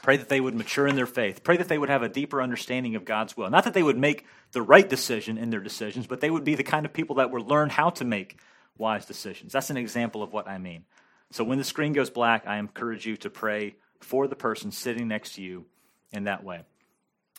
Pray 0.00 0.16
that 0.16 0.28
they 0.28 0.40
would 0.40 0.54
mature 0.54 0.86
in 0.86 0.94
their 0.94 1.08
faith. 1.08 1.42
Pray 1.42 1.56
that 1.56 1.66
they 1.66 1.76
would 1.76 1.88
have 1.88 2.04
a 2.04 2.08
deeper 2.08 2.40
understanding 2.40 2.94
of 2.94 3.04
God's 3.04 3.36
will. 3.36 3.50
Not 3.50 3.64
that 3.64 3.74
they 3.74 3.82
would 3.82 3.98
make 3.98 4.26
the 4.52 4.62
right 4.62 4.88
decision 4.88 5.38
in 5.38 5.50
their 5.50 5.58
decisions, 5.58 6.06
but 6.06 6.20
they 6.20 6.30
would 6.30 6.44
be 6.44 6.54
the 6.54 6.62
kind 6.62 6.86
of 6.86 6.92
people 6.92 7.16
that 7.16 7.32
would 7.32 7.48
learn 7.48 7.68
how 7.68 7.90
to 7.90 8.04
make 8.04 8.38
wise 8.76 9.06
decisions. 9.06 9.52
That's 9.52 9.70
an 9.70 9.76
example 9.76 10.22
of 10.22 10.32
what 10.32 10.46
I 10.46 10.58
mean. 10.58 10.84
So 11.32 11.42
when 11.42 11.58
the 11.58 11.64
screen 11.64 11.94
goes 11.94 12.10
black, 12.10 12.46
I 12.46 12.58
encourage 12.58 13.04
you 13.04 13.16
to 13.16 13.28
pray 13.28 13.74
for 13.98 14.28
the 14.28 14.36
person 14.36 14.70
sitting 14.70 15.08
next 15.08 15.34
to 15.34 15.42
you 15.42 15.66
in 16.12 16.24
that 16.24 16.44
way. 16.44 16.62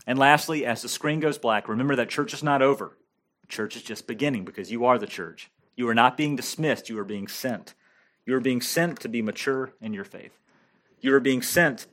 And 0.10 0.17
lastly, 0.17 0.65
as 0.65 0.82
the 0.82 0.89
screen 0.89 1.19
goes 1.19 1.38
black, 1.38 1.67
remember 1.67 1.95
that 1.95 2.10
church 2.10 2.34
is 2.34 2.41
not 2.41 2.63
over. 2.63 2.98
Church 3.48 3.76
is 3.76 3.84
just 3.84 4.08
beginning 4.08 4.43
because 4.43 4.72
you 4.72 4.86
are 4.86 4.98
the 4.98 5.06
church. 5.06 5.52
You 5.76 5.88
are 5.88 5.93
not 5.93 6.17
being 6.17 6.36
dismissed, 6.36 6.89
you 6.89 6.98
are 6.98 7.04
being 7.04 7.28
sent. 7.28 7.76
You 8.26 8.34
are 8.36 8.39
being 8.39 8.60
sent 8.60 9.00
to 9.02 9.08
be 9.08 9.22
mature 9.22 9.72
in 9.80 9.93
your 9.93 10.04
faith. 10.04 10.36
You 11.00 11.13
are 11.13 11.19
being 11.19 11.43
sent 11.43 11.86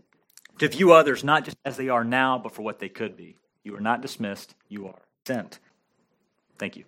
to 0.58 0.66
view 0.66 0.92
others 0.92 1.24
not 1.24 1.44
just 1.44 1.58
as 1.62 1.76
they 1.76 1.90
are 1.90 2.04
now, 2.04 2.38
but 2.38 2.52
for 2.52 2.62
what 2.62 2.78
they 2.78 2.88
could 2.88 3.18
be. 3.18 3.36
You 3.62 3.76
are 3.76 3.80
not 3.80 4.00
dismissed, 4.00 4.54
you 4.66 4.86
are 4.86 5.02
sent. 5.26 5.58
Thank 6.58 6.78
you. 6.78 6.84